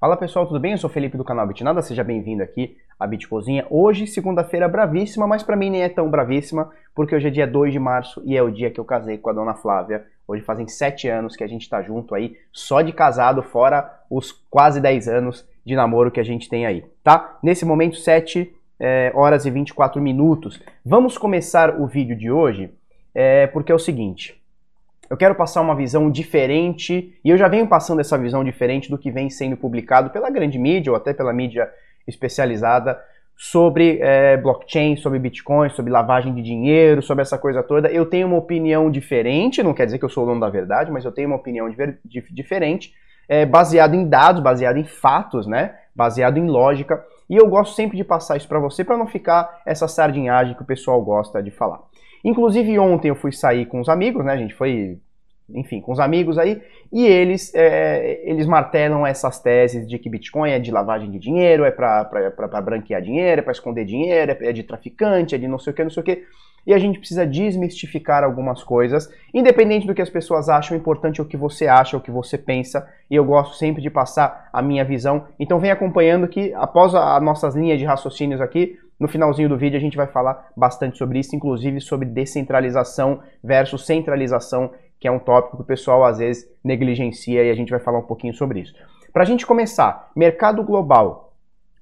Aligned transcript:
Fala 0.00 0.16
pessoal, 0.16 0.46
tudo 0.46 0.60
bem? 0.60 0.70
Eu 0.70 0.78
sou 0.78 0.88
Felipe 0.88 1.16
do 1.16 1.24
canal 1.24 1.44
Bitnada, 1.44 1.82
seja 1.82 2.04
bem-vindo 2.04 2.40
aqui 2.40 2.76
à 3.00 3.04
Bitcozinha. 3.04 3.66
Hoje, 3.68 4.06
segunda-feira 4.06 4.68
bravíssima, 4.68 5.26
mas 5.26 5.42
para 5.42 5.56
mim 5.56 5.70
nem 5.70 5.82
é 5.82 5.88
tão 5.88 6.08
bravíssima, 6.08 6.70
porque 6.94 7.16
hoje 7.16 7.26
é 7.26 7.30
dia 7.30 7.48
2 7.48 7.72
de 7.72 7.80
março 7.80 8.22
e 8.24 8.36
é 8.36 8.40
o 8.40 8.48
dia 8.48 8.70
que 8.70 8.78
eu 8.78 8.84
casei 8.84 9.18
com 9.18 9.28
a 9.28 9.32
dona 9.32 9.54
Flávia. 9.56 10.06
Hoje 10.28 10.44
fazem 10.44 10.68
7 10.68 11.08
anos 11.08 11.34
que 11.34 11.42
a 11.42 11.48
gente 11.48 11.68
tá 11.68 11.82
junto 11.82 12.14
aí, 12.14 12.36
só 12.52 12.80
de 12.80 12.92
casado, 12.92 13.42
fora 13.42 13.92
os 14.08 14.30
quase 14.30 14.80
10 14.80 15.08
anos 15.08 15.44
de 15.66 15.74
namoro 15.74 16.12
que 16.12 16.20
a 16.20 16.24
gente 16.24 16.48
tem 16.48 16.64
aí, 16.64 16.84
tá? 17.02 17.36
Nesse 17.42 17.64
momento, 17.64 17.96
7 17.96 18.54
é, 18.78 19.10
horas 19.16 19.46
e 19.46 19.50
24 19.50 20.00
minutos. 20.00 20.62
Vamos 20.86 21.18
começar 21.18 21.74
o 21.80 21.88
vídeo 21.88 22.14
de 22.14 22.30
hoje, 22.30 22.70
é, 23.12 23.48
porque 23.48 23.72
é 23.72 23.74
o 23.74 23.80
seguinte 23.80 24.40
eu 25.10 25.16
quero 25.16 25.34
passar 25.34 25.60
uma 25.60 25.74
visão 25.74 26.10
diferente, 26.10 27.18
e 27.24 27.30
eu 27.30 27.36
já 27.36 27.48
venho 27.48 27.66
passando 27.66 28.00
essa 28.00 28.18
visão 28.18 28.44
diferente 28.44 28.90
do 28.90 28.98
que 28.98 29.10
vem 29.10 29.30
sendo 29.30 29.56
publicado 29.56 30.10
pela 30.10 30.30
grande 30.30 30.58
mídia 30.58 30.92
ou 30.92 30.96
até 30.96 31.14
pela 31.14 31.32
mídia 31.32 31.70
especializada 32.06 32.98
sobre 33.36 34.00
é, 34.02 34.36
blockchain, 34.36 34.96
sobre 34.96 35.18
Bitcoin, 35.20 35.70
sobre 35.70 35.92
lavagem 35.92 36.34
de 36.34 36.42
dinheiro, 36.42 37.00
sobre 37.00 37.22
essa 37.22 37.38
coisa 37.38 37.62
toda. 37.62 37.88
Eu 37.88 38.04
tenho 38.04 38.26
uma 38.26 38.36
opinião 38.36 38.90
diferente, 38.90 39.62
não 39.62 39.72
quer 39.72 39.86
dizer 39.86 39.98
que 39.98 40.04
eu 40.04 40.08
sou 40.08 40.24
o 40.24 40.26
dono 40.26 40.40
da 40.40 40.50
verdade, 40.50 40.90
mas 40.90 41.04
eu 41.04 41.12
tenho 41.12 41.28
uma 41.28 41.36
opinião 41.36 41.72
diferente, 42.32 42.92
é, 43.28 43.46
baseado 43.46 43.94
em 43.94 44.08
dados, 44.08 44.42
baseado 44.42 44.76
em 44.76 44.84
fatos, 44.84 45.46
né? 45.46 45.76
Baseado 45.94 46.36
em 46.36 46.46
lógica. 46.46 47.04
E 47.30 47.36
eu 47.36 47.46
gosto 47.46 47.76
sempre 47.76 47.96
de 47.96 48.02
passar 48.02 48.36
isso 48.36 48.48
para 48.48 48.58
você 48.58 48.82
para 48.82 48.96
não 48.96 49.06
ficar 49.06 49.62
essa 49.64 49.86
sardinhagem 49.86 50.54
que 50.54 50.62
o 50.62 50.66
pessoal 50.66 51.00
gosta 51.00 51.40
de 51.40 51.52
falar. 51.52 51.80
Inclusive 52.24 52.78
ontem 52.78 53.08
eu 53.08 53.14
fui 53.14 53.32
sair 53.32 53.66
com 53.66 53.80
os 53.80 53.88
amigos, 53.88 54.24
né? 54.24 54.32
A 54.32 54.36
gente 54.36 54.54
foi, 54.54 54.98
enfim, 55.54 55.80
com 55.80 55.92
os 55.92 56.00
amigos 56.00 56.38
aí, 56.38 56.60
e 56.92 57.06
eles 57.06 57.52
é, 57.54 58.20
eles 58.24 58.46
martelam 58.46 59.06
essas 59.06 59.40
teses 59.40 59.88
de 59.88 59.98
que 59.98 60.10
Bitcoin 60.10 60.50
é 60.50 60.58
de 60.58 60.70
lavagem 60.70 61.10
de 61.10 61.18
dinheiro, 61.18 61.64
é 61.64 61.70
para 61.70 62.62
branquear 62.62 63.00
dinheiro, 63.02 63.40
é 63.40 63.42
para 63.42 63.52
esconder 63.52 63.84
dinheiro, 63.84 64.36
é 64.40 64.52
de 64.52 64.62
traficante, 64.62 65.34
é 65.34 65.38
de 65.38 65.48
não 65.48 65.58
sei 65.58 65.72
o 65.72 65.76
que, 65.76 65.82
não 65.82 65.90
sei 65.90 66.02
o 66.02 66.04
que. 66.04 66.24
E 66.66 66.74
a 66.74 66.78
gente 66.78 66.98
precisa 66.98 67.26
desmistificar 67.26 68.22
algumas 68.22 68.62
coisas, 68.62 69.08
independente 69.32 69.86
do 69.86 69.94
que 69.94 70.02
as 70.02 70.10
pessoas 70.10 70.50
acham, 70.50 70.76
o 70.76 70.80
importante 70.80 71.18
é 71.18 71.22
o 71.22 71.26
que 71.26 71.36
você 71.36 71.66
acha, 71.66 71.96
o 71.96 72.00
que 72.00 72.10
você 72.10 72.36
pensa, 72.36 72.86
e 73.10 73.14
eu 73.14 73.24
gosto 73.24 73.56
sempre 73.56 73.80
de 73.80 73.88
passar 73.88 74.50
a 74.52 74.60
minha 74.60 74.84
visão. 74.84 75.24
Então 75.40 75.58
vem 75.58 75.70
acompanhando 75.70 76.28
que 76.28 76.52
após 76.52 76.94
as 76.94 77.22
nossas 77.22 77.54
linhas 77.54 77.78
de 77.78 77.86
raciocínios 77.86 78.40
aqui, 78.40 78.78
no 78.98 79.06
finalzinho 79.06 79.48
do 79.48 79.56
vídeo 79.56 79.76
a 79.76 79.80
gente 79.80 79.96
vai 79.96 80.06
falar 80.06 80.50
bastante 80.56 80.98
sobre 80.98 81.18
isso, 81.20 81.36
inclusive 81.36 81.80
sobre 81.80 82.06
descentralização 82.06 83.20
versus 83.42 83.86
centralização, 83.86 84.72
que 84.98 85.06
é 85.06 85.10
um 85.10 85.18
tópico 85.18 85.56
que 85.56 85.62
o 85.62 85.66
pessoal 85.66 86.04
às 86.04 86.18
vezes 86.18 86.48
negligencia 86.64 87.44
e 87.44 87.50
a 87.50 87.54
gente 87.54 87.70
vai 87.70 87.78
falar 87.78 87.98
um 87.98 88.06
pouquinho 88.06 88.34
sobre 88.34 88.60
isso. 88.60 88.74
Para 89.12 89.22
a 89.22 89.26
gente 89.26 89.46
começar, 89.46 90.10
mercado 90.16 90.62
global, 90.64 91.32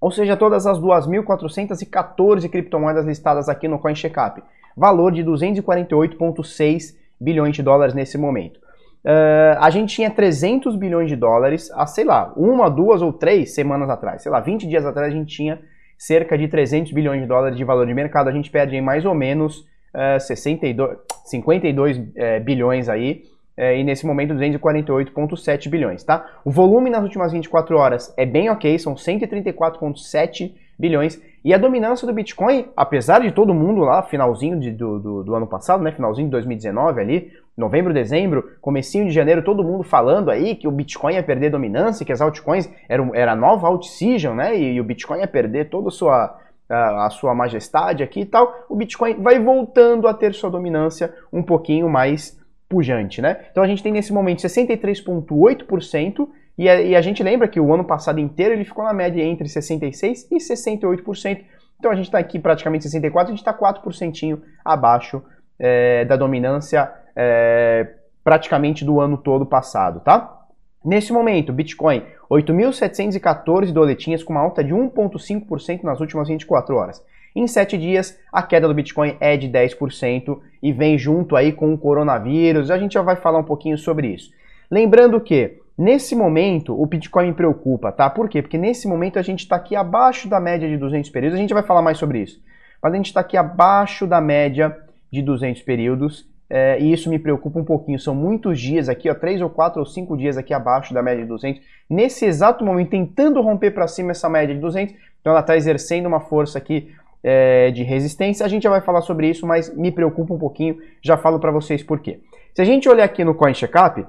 ou 0.00 0.11
seja, 0.11 0.37
todas 0.37 0.67
as 0.67 0.78
2.414 0.78 2.48
criptomoedas 2.50 3.06
listadas 3.06 3.48
aqui 3.48 3.67
no 3.67 3.78
CoinCheckup, 3.78 4.42
valor 4.77 5.11
de 5.11 5.25
248,6 5.25 6.94
bilhões 7.19 7.56
de 7.56 7.62
dólares 7.62 7.94
nesse 7.94 8.19
momento. 8.19 8.59
Uh, 9.05 9.56
a 9.59 9.70
gente 9.70 9.94
tinha 9.94 10.11
300 10.11 10.77
bilhões 10.77 11.09
de 11.09 11.17
dólares 11.17 11.70
há, 11.72 11.87
sei 11.87 12.05
lá, 12.05 12.33
uma, 12.37 12.69
duas 12.69 13.00
ou 13.00 13.12
três 13.12 13.55
semanas 13.55 13.89
atrás, 13.89 14.22
sei 14.22 14.31
lá, 14.31 14.41
20 14.41 14.67
dias 14.67 14.84
atrás 14.84 15.12
a 15.12 15.17
gente 15.17 15.34
tinha 15.34 15.61
cerca 15.99 16.37
de 16.37 16.49
300 16.49 16.93
bilhões 16.93 17.21
de 17.21 17.27
dólares 17.27 17.57
de 17.57 17.65
valor 17.65 17.87
de 17.87 17.95
mercado, 17.95 18.29
a 18.29 18.33
gente 18.33 18.51
perde 18.51 18.77
em 18.77 18.81
mais 18.81 19.05
ou 19.05 19.15
menos 19.15 19.61
uh, 19.95 20.21
62, 20.21 20.99
52 21.25 21.99
uh, 21.99 22.03
bilhões 22.45 22.89
aí, 22.89 23.25
uh, 23.59 23.63
e 23.77 23.83
nesse 23.83 24.07
momento 24.07 24.35
248,7 24.35 25.69
bilhões, 25.69 26.05
tá? 26.05 26.27
O 26.45 26.51
volume 26.51 26.91
nas 26.91 27.03
últimas 27.03 27.33
24 27.33 27.77
horas 27.77 28.13
é 28.17 28.27
bem 28.27 28.51
ok, 28.51 28.79
são 28.79 28.95
134,7 28.95 30.53
bilhões, 30.79 31.21
e 31.43 31.55
a 31.55 31.59
dominância 31.59 32.06
do 32.06 32.12
Bitcoin, 32.12 32.67
apesar 32.77 33.21
de 33.21 33.31
todo 33.33 33.55
mundo 33.55 33.81
lá, 33.83 34.03
finalzinho 34.03 34.59
de, 34.59 34.71
do, 34.73 34.99
do, 34.99 35.23
do, 35.23 35.35
ano 35.35 35.47
passado, 35.47 35.83
né, 35.83 35.93
finalzinho 35.93 36.27
de 36.27 36.33
2019 36.33 37.01
ali, 37.01 37.33
novembro, 37.56 37.94
dezembro, 37.94 38.56
comecinho 38.61 39.06
de 39.06 39.12
janeiro, 39.12 39.43
todo 39.43 39.65
mundo 39.65 39.83
falando 39.83 40.31
aí 40.31 40.55
que 40.55 40.69
o 40.69 40.71
Bitcoin 40.71 41.15
ia 41.15 41.22
perder 41.22 41.50
dominância, 41.50 42.05
que 42.05 42.12
as 42.12 42.21
altcoins 42.21 42.71
eram 42.89 43.15
era 43.15 43.33
a 43.33 43.37
nova 43.37 43.67
alt-season, 43.67 44.34
né, 44.34 44.56
e, 44.59 44.75
e, 44.75 44.81
o 44.81 44.84
Bitcoin 44.84 45.21
ia 45.21 45.27
perder 45.27 45.71
toda 45.71 45.89
a 45.89 45.91
sua, 45.91 46.39
a, 46.69 47.06
a 47.06 47.11
sua 47.11 47.34
majestade 47.34 48.03
aqui 48.03 48.21
e 48.21 48.27
tal, 48.27 48.53
o 48.69 48.77
Bitcoin 48.77 49.15
vai 49.22 49.39
voltando 49.39 50.06
a 50.06 50.12
ter 50.12 50.34
sua 50.34 50.50
dominância 50.50 51.15
um 51.33 51.43
pouquinho 51.43 51.89
mais 51.89 52.39
pujante, 52.69 53.22
né? 53.22 53.47
Então 53.50 53.62
a 53.62 53.67
gente 53.67 53.83
tem 53.83 53.93
nesse 53.93 54.12
momento 54.12 54.41
63,8% 54.41 56.28
e 56.59 56.69
a, 56.69 56.81
e 56.81 56.97
a, 56.97 57.00
gente 57.00 57.23
lembra 57.23 57.49
que 57.49 57.61
o 57.61 57.73
ano 57.73 57.84
passado 57.84 58.19
inteiro 58.19 58.55
ele 58.55 58.65
ficou 58.65 58.84
na 58.84 58.93
média 58.93 59.23
entre 59.23 59.47
66% 59.47 60.27
e 60.31 60.37
68%. 60.37 61.44
Então 61.78 61.91
a 61.91 61.94
gente 61.94 62.06
está 62.06 62.19
aqui 62.19 62.38
praticamente 62.38 62.88
64%, 62.88 63.23
a 63.23 63.27
gente 63.27 63.38
está 63.38 63.55
4% 63.55 64.41
abaixo 64.65 65.23
é, 65.59 66.05
da 66.05 66.17
dominância 66.17 66.91
é, 67.16 67.94
praticamente 68.22 68.84
do 68.84 69.00
ano 69.00 69.16
todo 69.16 69.47
passado, 69.47 70.00
tá? 70.00 70.43
Nesse 70.84 71.12
momento, 71.12 71.53
Bitcoin 71.53 72.03
8.714 72.31 73.72
doletinhas 73.72 74.22
com 74.22 74.32
uma 74.32 74.43
alta 74.43 74.62
de 74.62 74.72
1,5% 74.72 75.82
nas 75.82 76.00
últimas 76.00 76.28
24 76.28 76.76
horas. 76.76 77.03
Em 77.34 77.47
7 77.47 77.76
dias, 77.76 78.19
a 78.32 78.43
queda 78.43 78.69
do 78.69 78.75
Bitcoin 78.75 79.16
é 79.21 79.37
de 79.37 79.49
10% 79.49 80.38
e 80.62 80.72
vem 80.72 80.97
junto 80.97 81.37
aí 81.37 81.53
com 81.53 81.72
o 81.72 81.78
coronavírus. 81.78 82.71
A 82.71 82.78
gente 82.78 82.94
já 82.94 83.03
vai 83.03 83.16
falar 83.16 83.38
um 83.38 83.44
pouquinho 83.44 83.76
sobre 83.76 84.09
isso. 84.09 84.31
Lembrando 84.71 85.21
que 85.21 85.60
Nesse 85.78 86.16
momento, 86.16 86.81
o 86.81 86.87
Bitcoin 86.87 87.26
me 87.26 87.34
preocupa, 87.34 87.93
tá? 87.93 88.09
Por 88.09 88.31
quê? 88.31 88.41
Porque 88.41 88.56
nesse 88.56 88.88
momento 88.88 89.19
a 89.19 89.22
gente 89.22 89.41
está 89.41 89.56
aqui 89.56 89.76
abaixo 89.76 90.26
da 90.26 90.41
média 90.41 90.66
de 90.66 90.78
200 90.78 91.10
períodos, 91.10 91.38
a 91.38 91.41
gente 91.41 91.53
vai 91.53 91.62
falar 91.62 91.82
mais 91.82 91.99
sobre 91.99 92.22
isso. 92.22 92.43
Mas 92.82 92.94
a 92.94 92.97
gente 92.97 93.06
está 93.06 93.21
aqui 93.21 93.37
abaixo 93.37 94.06
da 94.06 94.19
média 94.19 94.75
de 95.12 95.21
200 95.21 95.60
períodos, 95.62 96.26
é, 96.49 96.79
e 96.81 96.93
isso 96.93 97.11
me 97.11 97.19
preocupa 97.19 97.59
um 97.59 97.65
pouquinho. 97.65 97.99
São 97.99 98.15
muitos 98.15 98.61
dias 98.61 98.89
aqui, 98.89 99.11
ó, 99.11 99.15
3 99.15 99.43
ou 99.43 99.51
4 99.51 99.81
ou 99.81 99.87
5 99.87 100.17
dias 100.17 100.37
aqui 100.37 100.55
abaixo 100.55 100.95
da 100.95 101.03
média 101.03 101.23
de 101.23 101.29
200. 101.29 101.61
Nesse 101.91 102.25
exato 102.25 102.65
momento, 102.65 102.91
tentando 102.91 103.41
romper 103.41 103.73
para 103.73 103.89
cima 103.89 104.12
essa 104.12 104.29
média 104.29 104.55
de 104.55 104.61
200, 104.61 104.95
então 105.21 105.33
ela 105.33 105.41
está 105.41 105.56
exercendo 105.56 106.06
uma 106.06 106.21
força 106.21 106.59
aqui 106.59 106.95
é, 107.23 107.71
de 107.73 107.83
resistência. 107.83 108.47
A 108.47 108.49
gente 108.49 108.62
já 108.62 108.71
vai 108.71 108.81
falar 108.81 109.01
sobre 109.01 109.29
isso, 109.29 109.47
mas 109.47 109.75
me 109.75 109.91
preocupa 109.91 110.33
um 110.33 110.39
pouquinho. 110.39 110.79
Já 111.03 111.17
falo 111.17 111.41
para 111.41 111.51
vocês 111.51 111.83
por 111.83 111.99
quê. 111.99 112.21
Se 112.55 112.62
a 112.62 112.65
gente 112.65 112.89
olhar 112.89 113.05
aqui 113.05 113.25
no 113.25 113.35
CoinCheckup, 113.35 114.06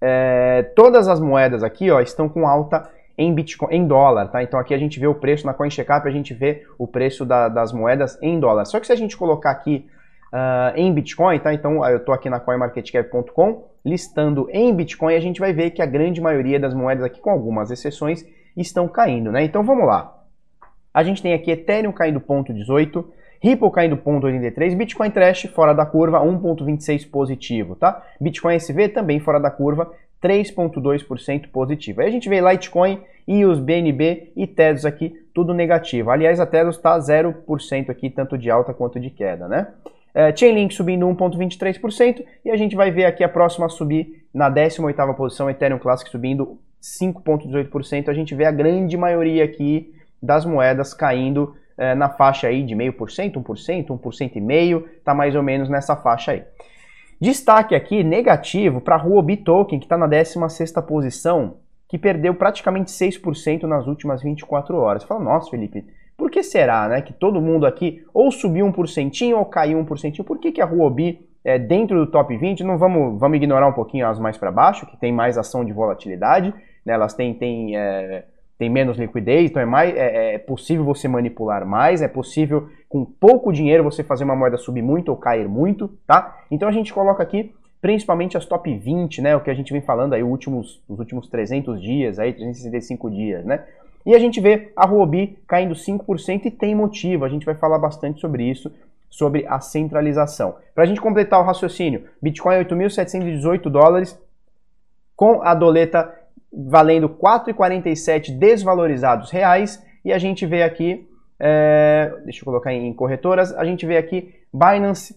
é, 0.00 0.62
todas 0.76 1.08
as 1.08 1.18
moedas 1.18 1.64
aqui 1.64 1.90
ó, 1.90 2.00
estão 2.00 2.28
com 2.28 2.46
alta 2.46 2.88
em 3.16 3.34
Bitcoin, 3.34 3.74
em 3.74 3.86
dólar, 3.86 4.28
tá? 4.28 4.44
Então 4.44 4.60
aqui 4.60 4.72
a 4.72 4.78
gente 4.78 5.00
vê 5.00 5.08
o 5.08 5.14
preço 5.14 5.44
na 5.44 5.52
CoinCheckup, 5.52 6.06
a 6.06 6.10
gente 6.12 6.32
vê 6.32 6.64
o 6.78 6.86
preço 6.86 7.26
da, 7.26 7.48
das 7.48 7.72
moedas 7.72 8.16
em 8.22 8.38
dólar. 8.38 8.64
Só 8.64 8.78
que 8.78 8.86
se 8.86 8.92
a 8.92 8.96
gente 8.96 9.16
colocar 9.16 9.50
aqui 9.50 9.88
uh, 10.32 10.76
em 10.76 10.92
Bitcoin, 10.92 11.38
tá? 11.38 11.52
Então 11.52 11.84
eu 11.86 11.98
estou 11.98 12.14
aqui 12.14 12.28
na 12.28 12.40
CoinMarketCap.com 12.40 13.64
listando 13.84 14.48
em 14.50 14.74
Bitcoin, 14.74 15.14
a 15.14 15.20
gente 15.20 15.40
vai 15.40 15.52
ver 15.52 15.70
que 15.70 15.80
a 15.80 15.86
grande 15.86 16.20
maioria 16.20 16.60
das 16.60 16.74
moedas 16.74 17.04
aqui, 17.04 17.20
com 17.20 17.30
algumas 17.30 17.70
exceções, 17.70 18.24
estão 18.56 18.88
caindo, 18.88 19.32
né? 19.32 19.44
Então 19.44 19.62
vamos 19.62 19.86
lá. 19.86 20.14
A 20.92 21.02
gente 21.02 21.22
tem 21.22 21.32
aqui 21.32 21.50
Ethereum 21.50 21.92
caindo 21.92 22.20
0,18, 22.20 23.04
Ripple 23.40 23.70
caindo 23.70 23.96
0,83, 23.96 24.76
Bitcoin 24.76 25.10
Trash 25.10 25.44
fora 25.54 25.72
da 25.72 25.86
curva 25.86 26.20
1,26 26.20 27.08
positivo, 27.08 27.76
tá? 27.76 28.02
Bitcoin 28.20 28.56
SV 28.56 28.88
também 28.88 29.20
fora 29.20 29.38
da 29.38 29.50
curva 29.50 29.92
3,2% 30.22 31.48
positivo. 31.48 32.00
Aí 32.00 32.08
a 32.08 32.10
gente 32.10 32.28
vê 32.28 32.40
Litecoin 32.40 33.00
e 33.26 33.44
os 33.44 33.60
BNB 33.60 34.32
e 34.34 34.46
Tezos 34.46 34.84
aqui 34.84 35.14
tudo 35.32 35.54
negativo. 35.54 36.10
Aliás, 36.10 36.40
a 36.40 36.46
Tezos 36.46 36.76
está 36.76 36.98
0% 36.98 37.90
aqui, 37.90 38.10
tanto 38.10 38.36
de 38.36 38.50
alta 38.50 38.74
quanto 38.74 38.98
de 38.98 39.10
queda, 39.10 39.46
né? 39.46 39.68
É, 40.18 40.34
Chainlink 40.34 40.74
subindo 40.74 41.06
1,23% 41.06 42.24
e 42.44 42.50
a 42.50 42.56
gente 42.56 42.74
vai 42.74 42.90
ver 42.90 43.04
aqui 43.04 43.22
a 43.22 43.28
próxima 43.28 43.66
a 43.66 43.68
subir 43.68 44.26
na 44.34 44.50
18ª 44.50 45.14
posição, 45.14 45.48
Ethereum 45.48 45.78
Classic 45.78 46.10
subindo 46.10 46.58
5,18%. 46.82 48.08
A 48.08 48.12
gente 48.12 48.34
vê 48.34 48.44
a 48.44 48.50
grande 48.50 48.96
maioria 48.96 49.44
aqui 49.44 49.94
das 50.20 50.44
moedas 50.44 50.92
caindo 50.92 51.54
é, 51.76 51.94
na 51.94 52.08
faixa 52.08 52.48
aí 52.48 52.64
de 52.64 52.74
meio 52.74 52.92
por 52.94 53.12
cento, 53.12 53.40
1%, 53.40 53.86
1% 53.86 54.32
e 54.34 54.40
meio, 54.40 54.88
tá 55.04 55.14
mais 55.14 55.36
ou 55.36 55.42
menos 55.44 55.68
nessa 55.68 55.94
faixa 55.94 56.32
aí. 56.32 56.42
Destaque 57.20 57.76
aqui 57.76 58.02
negativo 58.02 58.80
para 58.80 58.96
a 58.96 59.00
Huobi 59.00 59.36
Token, 59.36 59.78
que 59.78 59.86
está 59.86 59.96
na 59.96 60.08
16ª 60.08 60.82
posição, 60.84 61.58
que 61.88 61.96
perdeu 61.96 62.34
praticamente 62.34 62.90
6% 62.90 63.62
nas 63.68 63.86
últimas 63.86 64.20
24 64.20 64.78
horas. 64.78 65.04
Fala, 65.04 65.22
nossa, 65.22 65.48
Felipe, 65.48 65.84
por 66.18 66.32
que 66.32 66.42
será, 66.42 66.88
né, 66.88 67.00
que 67.00 67.12
todo 67.12 67.40
mundo 67.40 67.64
aqui 67.64 68.04
ou 68.12 68.30
subiu 68.32 68.66
1% 68.66 69.34
ou 69.34 69.44
caiu 69.46 69.78
1%? 69.84 70.24
Por 70.24 70.38
que, 70.38 70.50
que 70.50 70.60
a 70.60 70.66
Huobi 70.66 71.24
é 71.44 71.60
dentro 71.60 72.04
do 72.04 72.10
top 72.10 72.36
20? 72.36 72.64
Não 72.64 72.76
vamos, 72.76 73.18
vamos 73.20 73.36
ignorar 73.36 73.68
um 73.68 73.72
pouquinho 73.72 74.04
as 74.06 74.18
mais 74.18 74.36
para 74.36 74.50
baixo, 74.50 74.84
que 74.84 74.96
tem 74.96 75.12
mais 75.12 75.38
ação 75.38 75.64
de 75.64 75.72
volatilidade, 75.72 76.52
né, 76.84 76.92
elas 76.92 77.14
têm, 77.14 77.32
têm 77.32 77.76
é, 77.76 78.24
tem 78.58 78.68
menos 78.68 78.98
liquidez, 78.98 79.48
então 79.48 79.62
é, 79.62 79.64
mais, 79.64 79.96
é, 79.96 80.34
é, 80.34 80.38
possível 80.38 80.84
você 80.84 81.06
manipular 81.06 81.64
mais, 81.64 82.02
é 82.02 82.08
possível 82.08 82.68
com 82.88 83.04
pouco 83.04 83.52
dinheiro 83.52 83.84
você 83.84 84.02
fazer 84.02 84.24
uma 84.24 84.34
moeda 84.34 84.58
subir 84.58 84.82
muito 84.82 85.10
ou 85.10 85.16
cair 85.16 85.48
muito, 85.48 85.88
tá? 86.04 86.36
Então 86.50 86.68
a 86.68 86.72
gente 86.72 86.92
coloca 86.92 87.22
aqui 87.22 87.54
principalmente 87.80 88.36
as 88.36 88.44
top 88.44 88.76
20, 88.76 89.22
né, 89.22 89.36
o 89.36 89.40
que 89.40 89.50
a 89.50 89.54
gente 89.54 89.72
vem 89.72 89.80
falando 89.80 90.14
aí 90.14 90.24
últimos, 90.24 90.82
os 90.88 90.98
últimos 90.98 91.28
300 91.28 91.80
dias, 91.80 92.18
aí 92.18 92.32
365 92.32 93.08
dias, 93.08 93.44
né? 93.44 93.64
E 94.08 94.14
a 94.14 94.18
gente 94.18 94.40
vê 94.40 94.72
a 94.74 94.86
Huobi 94.86 95.38
caindo 95.46 95.74
5% 95.74 96.46
e 96.46 96.50
tem 96.50 96.74
motivo, 96.74 97.26
a 97.26 97.28
gente 97.28 97.44
vai 97.44 97.54
falar 97.54 97.78
bastante 97.78 98.22
sobre 98.22 98.42
isso, 98.42 98.72
sobre 99.10 99.46
a 99.46 99.60
centralização. 99.60 100.56
Para 100.74 100.84
a 100.84 100.86
gente 100.86 100.98
completar 100.98 101.38
o 101.38 101.44
raciocínio, 101.44 102.06
Bitcoin 102.22 102.54
é 102.54 102.64
8.718 102.64 103.68
dólares, 103.68 104.18
com 105.14 105.42
a 105.42 105.54
doleta 105.54 106.10
valendo 106.50 107.10
4,47 107.10 108.30
desvalorizados 108.38 109.30
reais, 109.30 109.84
e 110.02 110.10
a 110.10 110.16
gente 110.16 110.46
vê 110.46 110.62
aqui, 110.62 111.06
é, 111.38 112.10
deixa 112.24 112.40
eu 112.40 112.44
colocar 112.46 112.72
em 112.72 112.90
corretoras, 112.94 113.52
a 113.52 113.64
gente 113.66 113.84
vê 113.84 113.98
aqui 113.98 114.34
Binance 114.50 115.14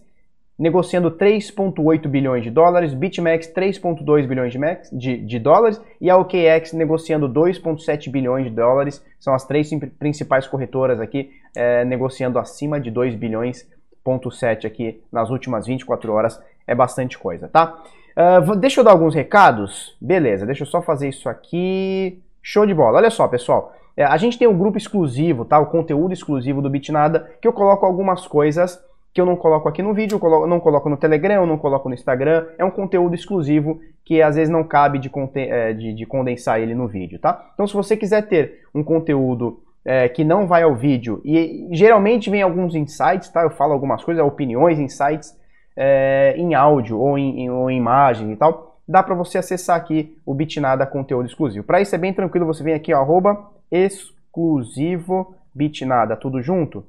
negociando 0.62 1.10
3,8 1.10 2.06
bilhões 2.06 2.44
de 2.44 2.50
dólares, 2.50 2.94
BitMEX 2.94 3.52
3,2 3.52 4.28
bilhões 4.28 4.52
de, 4.52 4.58
max, 4.60 4.88
de, 4.92 5.16
de, 5.16 5.38
dólares 5.40 5.80
e 6.00 6.08
a 6.08 6.16
OKEx 6.16 6.72
negociando 6.72 7.28
2,7 7.28 8.08
bilhões 8.08 8.44
de 8.44 8.50
dólares. 8.52 9.04
São 9.18 9.34
as 9.34 9.44
três 9.44 9.68
principais 9.98 10.46
corretoras 10.46 11.00
aqui 11.00 11.32
é, 11.56 11.84
negociando 11.84 12.38
acima 12.38 12.78
de 12.78 12.92
2 12.92 13.16
bilhões, 13.16 13.68
ponto 14.04 14.30
7 14.30 14.64
aqui 14.64 15.02
nas 15.10 15.30
últimas 15.30 15.66
24 15.66 16.12
horas. 16.12 16.40
É 16.64 16.76
bastante 16.76 17.18
coisa, 17.18 17.48
tá? 17.48 17.82
Uh, 18.16 18.54
deixa 18.54 18.78
eu 18.78 18.84
dar 18.84 18.92
alguns 18.92 19.16
recados. 19.16 19.96
Beleza, 20.00 20.46
deixa 20.46 20.62
eu 20.62 20.68
só 20.68 20.80
fazer 20.80 21.08
isso 21.08 21.28
aqui. 21.28 22.22
Show 22.40 22.64
de 22.64 22.72
bola. 22.72 22.98
Olha 22.98 23.10
só, 23.10 23.26
pessoal. 23.26 23.74
É, 23.96 24.04
a 24.04 24.16
gente 24.16 24.38
tem 24.38 24.46
um 24.46 24.56
grupo 24.56 24.78
exclusivo, 24.78 25.44
tá? 25.44 25.58
O 25.58 25.66
conteúdo 25.66 26.12
exclusivo 26.12 26.62
do 26.62 26.70
Bitnada, 26.70 27.32
que 27.40 27.48
eu 27.48 27.52
coloco 27.52 27.84
algumas 27.84 28.28
coisas 28.28 28.80
que 29.12 29.20
eu 29.20 29.26
não 29.26 29.36
coloco 29.36 29.68
aqui 29.68 29.82
no 29.82 29.92
vídeo, 29.92 30.18
eu 30.22 30.46
não 30.46 30.58
coloco 30.58 30.88
no 30.88 30.96
Telegram, 30.96 31.34
eu 31.34 31.46
não 31.46 31.58
coloco 31.58 31.88
no 31.88 31.94
Instagram. 31.94 32.46
É 32.56 32.64
um 32.64 32.70
conteúdo 32.70 33.14
exclusivo 33.14 33.80
que 34.04 34.22
às 34.22 34.36
vezes 34.36 34.50
não 34.50 34.64
cabe 34.64 34.98
de, 34.98 35.10
é, 35.34 35.72
de, 35.72 35.92
de 35.92 36.06
condensar 36.06 36.60
ele 36.60 36.74
no 36.74 36.88
vídeo, 36.88 37.18
tá? 37.18 37.50
Então, 37.52 37.66
se 37.66 37.74
você 37.74 37.96
quiser 37.96 38.22
ter 38.22 38.62
um 38.74 38.82
conteúdo 38.82 39.60
é, 39.84 40.08
que 40.08 40.24
não 40.24 40.46
vai 40.46 40.62
ao 40.62 40.74
vídeo 40.74 41.20
e 41.24 41.68
geralmente 41.72 42.30
vem 42.30 42.40
alguns 42.40 42.74
insights, 42.74 43.28
tá? 43.28 43.42
Eu 43.42 43.50
falo 43.50 43.74
algumas 43.74 44.02
coisas, 44.02 44.24
opiniões, 44.24 44.78
insights 44.78 45.36
é, 45.76 46.34
em 46.38 46.54
áudio 46.54 46.98
ou 46.98 47.18
em, 47.18 47.42
em, 47.42 47.50
ou 47.50 47.70
em 47.70 47.76
imagem 47.76 48.32
e 48.32 48.36
tal. 48.36 48.78
Dá 48.88 49.02
para 49.02 49.14
você 49.14 49.38
acessar 49.38 49.76
aqui 49.76 50.16
o 50.24 50.34
Bitnada 50.34 50.86
conteúdo 50.86 51.26
exclusivo. 51.26 51.66
Para 51.66 51.82
isso 51.82 51.94
é 51.94 51.98
bem 51.98 52.14
tranquilo, 52.14 52.46
você 52.46 52.64
vem 52.64 52.74
aqui, 52.74 52.94
ó, 52.94 53.00
arroba 53.00 53.50
exclusivo 53.70 55.34
Bitnada, 55.54 56.16
tudo 56.16 56.40
junto 56.40 56.84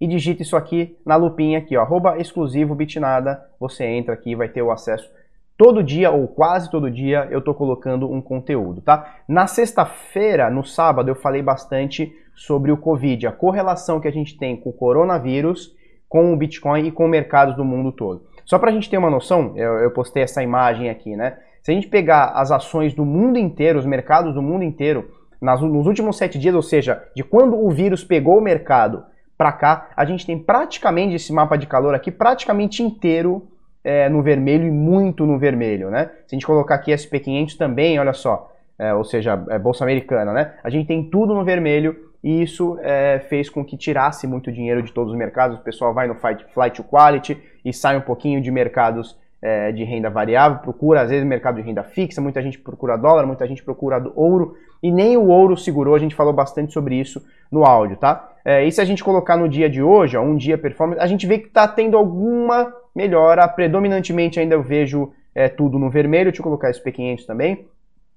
e 0.00 0.06
digita 0.06 0.42
isso 0.42 0.56
aqui 0.56 0.96
na 1.04 1.16
lupinha 1.16 1.58
aqui, 1.58 1.76
ó, 1.76 1.82
arroba 1.82 2.18
exclusivo 2.18 2.74
bitnada, 2.74 3.42
você 3.58 3.84
entra 3.84 4.14
aqui 4.14 4.30
e 4.30 4.36
vai 4.36 4.48
ter 4.48 4.62
o 4.62 4.70
acesso 4.70 5.10
todo 5.58 5.82
dia 5.82 6.12
ou 6.12 6.28
quase 6.28 6.70
todo 6.70 6.88
dia 6.88 7.26
eu 7.32 7.42
tô 7.42 7.52
colocando 7.52 8.10
um 8.10 8.22
conteúdo, 8.22 8.80
tá? 8.80 9.16
Na 9.28 9.48
sexta-feira, 9.48 10.48
no 10.48 10.64
sábado, 10.64 11.10
eu 11.10 11.16
falei 11.16 11.42
bastante 11.42 12.14
sobre 12.34 12.70
o 12.70 12.76
Covid, 12.76 13.26
a 13.26 13.32
correlação 13.32 14.00
que 14.00 14.06
a 14.06 14.12
gente 14.12 14.38
tem 14.38 14.56
com 14.56 14.70
o 14.70 14.72
coronavírus, 14.72 15.76
com 16.08 16.32
o 16.32 16.36
Bitcoin 16.36 16.86
e 16.86 16.92
com 16.92 17.08
mercados 17.08 17.56
do 17.56 17.64
mundo 17.64 17.90
todo. 17.90 18.22
Só 18.46 18.58
para 18.58 18.70
a 18.70 18.72
gente 18.72 18.88
ter 18.88 18.96
uma 18.96 19.10
noção, 19.10 19.52
eu, 19.56 19.74
eu 19.80 19.90
postei 19.90 20.22
essa 20.22 20.42
imagem 20.42 20.88
aqui, 20.88 21.16
né? 21.16 21.36
Se 21.60 21.72
a 21.72 21.74
gente 21.74 21.88
pegar 21.88 22.30
as 22.36 22.52
ações 22.52 22.94
do 22.94 23.04
mundo 23.04 23.36
inteiro, 23.36 23.80
os 23.80 23.84
mercados 23.84 24.32
do 24.32 24.40
mundo 24.40 24.62
inteiro, 24.62 25.10
nas, 25.42 25.60
nos 25.60 25.86
últimos 25.86 26.16
sete 26.16 26.38
dias, 26.38 26.54
ou 26.54 26.62
seja, 26.62 27.02
de 27.14 27.24
quando 27.24 27.58
o 27.58 27.68
vírus 27.70 28.04
pegou 28.04 28.38
o 28.38 28.40
mercado 28.40 29.04
para 29.38 29.52
cá, 29.52 29.88
a 29.96 30.04
gente 30.04 30.26
tem 30.26 30.36
praticamente 30.36 31.14
esse 31.14 31.32
mapa 31.32 31.56
de 31.56 31.66
calor 31.66 31.94
aqui 31.94 32.10
praticamente 32.10 32.82
inteiro 32.82 33.46
é, 33.84 34.08
no 34.08 34.20
vermelho 34.20 34.66
e 34.66 34.70
muito 34.70 35.24
no 35.24 35.38
vermelho, 35.38 35.90
né? 35.90 36.10
Se 36.26 36.34
a 36.34 36.36
gente 36.36 36.46
colocar 36.46 36.74
aqui 36.74 36.92
SP500 36.92 37.56
também, 37.56 37.98
olha 38.00 38.12
só, 38.12 38.52
é, 38.76 38.92
ou 38.92 39.04
seja, 39.04 39.40
é, 39.48 39.58
Bolsa 39.58 39.84
Americana, 39.84 40.32
né? 40.32 40.54
A 40.64 40.68
gente 40.68 40.88
tem 40.88 41.08
tudo 41.08 41.34
no 41.34 41.44
vermelho 41.44 41.96
e 42.22 42.42
isso 42.42 42.76
é, 42.82 43.20
fez 43.28 43.48
com 43.48 43.64
que 43.64 43.76
tirasse 43.76 44.26
muito 44.26 44.50
dinheiro 44.50 44.82
de 44.82 44.92
todos 44.92 45.12
os 45.12 45.18
mercados. 45.18 45.56
O 45.56 45.62
pessoal 45.62 45.94
vai 45.94 46.08
no 46.08 46.16
flight, 46.16 46.44
flight 46.52 46.76
to 46.76 46.84
quality 46.84 47.40
e 47.64 47.72
sai 47.72 47.96
um 47.96 48.00
pouquinho 48.00 48.40
de 48.40 48.50
mercados 48.50 49.16
é, 49.40 49.70
de 49.70 49.84
renda 49.84 50.10
variável, 50.10 50.58
procura 50.58 51.02
às 51.02 51.10
vezes 51.10 51.24
mercado 51.24 51.56
de 51.56 51.62
renda 51.62 51.84
fixa, 51.84 52.20
muita 52.20 52.42
gente 52.42 52.58
procura 52.58 52.96
dólar, 52.96 53.24
muita 53.24 53.46
gente 53.46 53.62
procura 53.62 54.02
ouro, 54.14 54.56
e 54.82 54.90
nem 54.90 55.16
o 55.16 55.28
ouro 55.28 55.56
segurou, 55.56 55.94
a 55.94 55.98
gente 55.98 56.14
falou 56.14 56.32
bastante 56.32 56.72
sobre 56.72 56.96
isso 56.96 57.24
no 57.50 57.64
áudio, 57.64 57.96
tá? 57.96 58.32
É, 58.48 58.64
e 58.64 58.72
se 58.72 58.80
a 58.80 58.84
gente 58.86 59.04
colocar 59.04 59.36
no 59.36 59.46
dia 59.46 59.68
de 59.68 59.82
hoje, 59.82 60.16
ó, 60.16 60.22
um 60.22 60.34
dia 60.34 60.56
performance, 60.56 61.02
a 61.02 61.06
gente 61.06 61.26
vê 61.26 61.36
que 61.36 61.48
está 61.48 61.68
tendo 61.68 61.98
alguma 61.98 62.74
melhora, 62.94 63.46
predominantemente 63.46 64.40
ainda 64.40 64.54
eu 64.54 64.62
vejo 64.62 65.12
é, 65.34 65.50
tudo 65.50 65.78
no 65.78 65.90
vermelho, 65.90 66.30
deixa 66.30 66.40
eu 66.40 66.44
colocar 66.44 66.70
esse 66.70 66.82
P500 66.82 67.26
também, 67.26 67.66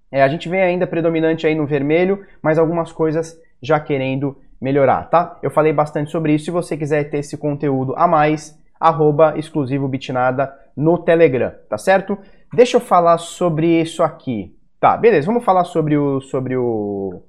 é, 0.09 0.23
a 0.23 0.29
gente 0.29 0.47
vê 0.47 0.61
ainda 0.61 0.87
predominante 0.87 1.45
aí 1.45 1.53
no 1.53 1.67
vermelho, 1.67 2.25
mas 2.41 2.57
algumas 2.57 2.93
coisas 2.93 3.37
já 3.61 3.77
querendo 3.77 4.37
melhorar, 4.61 5.09
tá? 5.09 5.37
Eu 5.43 5.51
falei 5.51 5.73
bastante 5.73 6.09
sobre 6.09 6.33
isso, 6.33 6.45
se 6.45 6.51
você 6.51 6.77
quiser 6.77 7.09
ter 7.09 7.17
esse 7.17 7.35
conteúdo 7.35 7.93
a 7.97 8.07
mais, 8.07 8.57
arroba 8.79 9.37
exclusivo 9.37 9.85
bitnada 9.85 10.49
no 10.77 10.97
Telegram, 10.97 11.51
tá 11.69 11.77
certo? 11.77 12.17
Deixa 12.53 12.77
eu 12.77 12.81
falar 12.81 13.17
sobre 13.17 13.81
isso 13.81 14.01
aqui. 14.01 14.55
Tá, 14.79 14.95
beleza, 14.95 15.27
vamos 15.27 15.43
falar 15.43 15.65
sobre 15.65 15.97
o, 15.97 16.21
sobre 16.21 16.55
o, 16.55 17.21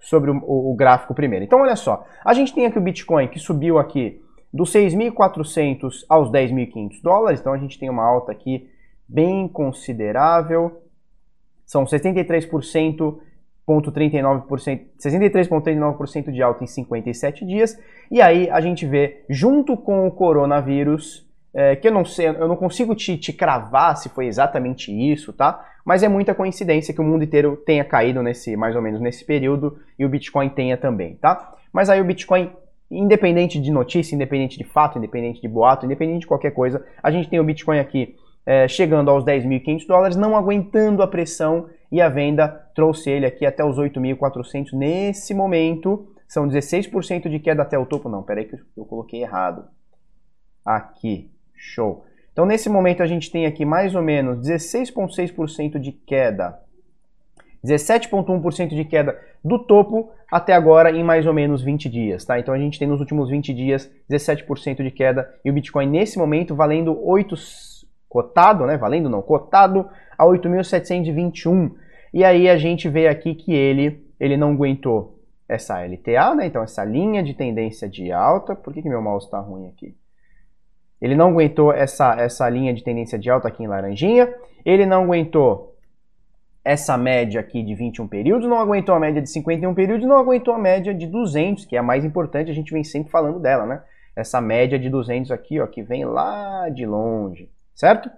sobre 0.00 0.30
o, 0.30 0.36
o, 0.42 0.74
gráfico 0.74 1.14
primeiro. 1.14 1.44
Então, 1.44 1.60
olha 1.60 1.76
só, 1.76 2.04
a 2.24 2.34
gente 2.34 2.54
tem 2.54 2.66
aqui 2.66 2.78
o 2.78 2.82
Bitcoin 2.82 3.28
que 3.28 3.38
subiu 3.38 3.78
aqui 3.78 4.20
dos 4.52 4.72
6.400 4.72 6.04
aos 6.08 6.30
10.500 6.30 7.02
dólares, 7.02 7.40
então 7.40 7.52
a 7.52 7.58
gente 7.58 7.78
tem 7.78 7.90
uma 7.90 8.04
alta 8.04 8.32
aqui 8.32 8.68
bem 9.08 9.48
considerável, 9.48 10.82
são 11.64 11.84
73% 11.84 13.18
63,39% 13.66 16.30
de 16.30 16.40
alta 16.40 16.62
em 16.62 16.68
57 16.68 17.44
dias. 17.44 17.76
E 18.10 18.22
aí 18.22 18.48
a 18.48 18.60
gente 18.60 18.86
vê, 18.86 19.24
junto 19.28 19.76
com 19.76 20.06
o 20.06 20.12
coronavírus, 20.12 21.25
é, 21.58 21.74
que 21.74 21.88
eu 21.88 21.92
não 21.92 22.04
sei, 22.04 22.28
eu 22.28 22.46
não 22.46 22.54
consigo 22.54 22.94
te, 22.94 23.16
te 23.16 23.32
cravar 23.32 23.96
se 23.96 24.10
foi 24.10 24.26
exatamente 24.26 24.92
isso, 24.92 25.32
tá? 25.32 25.66
Mas 25.82 26.02
é 26.02 26.08
muita 26.08 26.34
coincidência 26.34 26.92
que 26.92 27.00
o 27.00 27.04
mundo 27.04 27.24
inteiro 27.24 27.56
tenha 27.56 27.82
caído 27.82 28.22
nesse, 28.22 28.54
mais 28.56 28.76
ou 28.76 28.82
menos 28.82 29.00
nesse 29.00 29.24
período, 29.24 29.78
e 29.98 30.04
o 30.04 30.08
Bitcoin 30.08 30.50
tenha 30.50 30.76
também, 30.76 31.14
tá? 31.16 31.54
Mas 31.72 31.88
aí 31.88 31.98
o 31.98 32.04
Bitcoin, 32.04 32.52
independente 32.90 33.58
de 33.58 33.70
notícia, 33.70 34.14
independente 34.14 34.58
de 34.58 34.64
fato, 34.64 34.98
independente 34.98 35.40
de 35.40 35.48
boato, 35.48 35.86
independente 35.86 36.20
de 36.20 36.26
qualquer 36.26 36.50
coisa, 36.50 36.84
a 37.02 37.10
gente 37.10 37.30
tem 37.30 37.40
o 37.40 37.44
Bitcoin 37.44 37.78
aqui 37.78 38.14
é, 38.44 38.68
chegando 38.68 39.10
aos 39.10 39.24
10.500 39.24 39.86
dólares, 39.86 40.16
não 40.16 40.36
aguentando 40.36 41.02
a 41.02 41.08
pressão 41.08 41.70
e 41.90 42.02
a 42.02 42.08
venda 42.10 42.48
trouxe 42.74 43.10
ele 43.10 43.24
aqui 43.24 43.46
até 43.46 43.64
os 43.64 43.78
8.400 43.78 44.74
nesse 44.74 45.32
momento. 45.32 46.06
São 46.28 46.46
16% 46.46 47.30
de 47.30 47.38
queda 47.38 47.62
até 47.62 47.78
o 47.78 47.86
topo. 47.86 48.10
Não, 48.10 48.22
peraí 48.22 48.44
que 48.44 48.58
eu 48.76 48.84
coloquei 48.84 49.22
errado. 49.22 49.64
Aqui, 50.64 51.30
show. 51.56 52.04
Então 52.32 52.44
nesse 52.44 52.68
momento 52.68 53.02
a 53.02 53.06
gente 53.06 53.30
tem 53.30 53.46
aqui 53.46 53.64
mais 53.64 53.94
ou 53.94 54.02
menos 54.02 54.46
16,6% 54.46 55.78
de 55.78 55.92
queda. 55.92 56.58
17,1% 57.64 58.68
de 58.68 58.84
queda 58.84 59.18
do 59.44 59.58
topo 59.58 60.10
até 60.30 60.52
agora 60.52 60.90
em 60.90 61.02
mais 61.02 61.26
ou 61.26 61.32
menos 61.32 61.62
20 61.62 61.88
dias, 61.88 62.24
tá? 62.24 62.38
Então 62.38 62.54
a 62.54 62.58
gente 62.58 62.78
tem 62.78 62.86
nos 62.86 63.00
últimos 63.00 63.28
20 63.30 63.52
dias 63.54 63.90
17% 64.10 64.82
de 64.82 64.90
queda 64.90 65.28
e 65.44 65.50
o 65.50 65.52
Bitcoin 65.52 65.88
nesse 65.88 66.18
momento 66.18 66.54
valendo 66.54 66.96
8 67.02 67.34
cotado, 68.08 68.66
né? 68.66 68.76
Valendo 68.76 69.10
não, 69.10 69.22
cotado 69.22 69.88
a 70.16 70.24
8.721. 70.24 71.72
E 72.12 72.24
aí 72.24 72.48
a 72.48 72.56
gente 72.56 72.88
vê 72.88 73.08
aqui 73.08 73.34
que 73.34 73.52
ele, 73.52 74.04
ele 74.18 74.36
não 74.36 74.52
aguentou 74.52 75.18
essa 75.48 75.84
LTA, 75.84 76.34
né? 76.34 76.46
Então 76.46 76.62
essa 76.62 76.84
linha 76.84 77.22
de 77.22 77.34
tendência 77.34 77.88
de 77.88 78.10
alta. 78.12 78.54
Por 78.54 78.72
que, 78.72 78.82
que 78.82 78.88
meu 78.88 79.02
mouse 79.02 79.26
está 79.26 79.38
ruim 79.38 79.68
aqui? 79.68 79.94
Ele 81.00 81.14
não 81.14 81.30
aguentou 81.30 81.72
essa, 81.72 82.14
essa 82.20 82.48
linha 82.48 82.72
de 82.72 82.82
tendência 82.82 83.18
de 83.18 83.28
alta 83.30 83.48
aqui 83.48 83.62
em 83.62 83.66
laranjinha. 83.66 84.32
Ele 84.64 84.86
não 84.86 85.04
aguentou 85.04 85.74
essa 86.64 86.96
média 86.96 87.40
aqui 87.40 87.62
de 87.62 87.74
21 87.74 88.08
períodos, 88.08 88.48
não 88.48 88.58
aguentou 88.58 88.94
a 88.94 88.98
média 88.98 89.22
de 89.22 89.30
51 89.30 89.72
períodos, 89.74 90.06
não 90.06 90.16
aguentou 90.16 90.52
a 90.52 90.58
média 90.58 90.92
de 90.92 91.06
200, 91.06 91.64
que 91.64 91.76
é 91.76 91.78
a 91.78 91.82
mais 91.82 92.04
importante, 92.04 92.50
a 92.50 92.54
gente 92.54 92.72
vem 92.72 92.82
sempre 92.82 93.10
falando 93.10 93.38
dela, 93.38 93.64
né? 93.64 93.82
Essa 94.16 94.40
média 94.40 94.76
de 94.78 94.90
200 94.90 95.30
aqui, 95.30 95.60
ó, 95.60 95.66
que 95.66 95.82
vem 95.82 96.04
lá 96.04 96.68
de 96.70 96.84
longe 96.84 97.48
certo? 97.76 98.10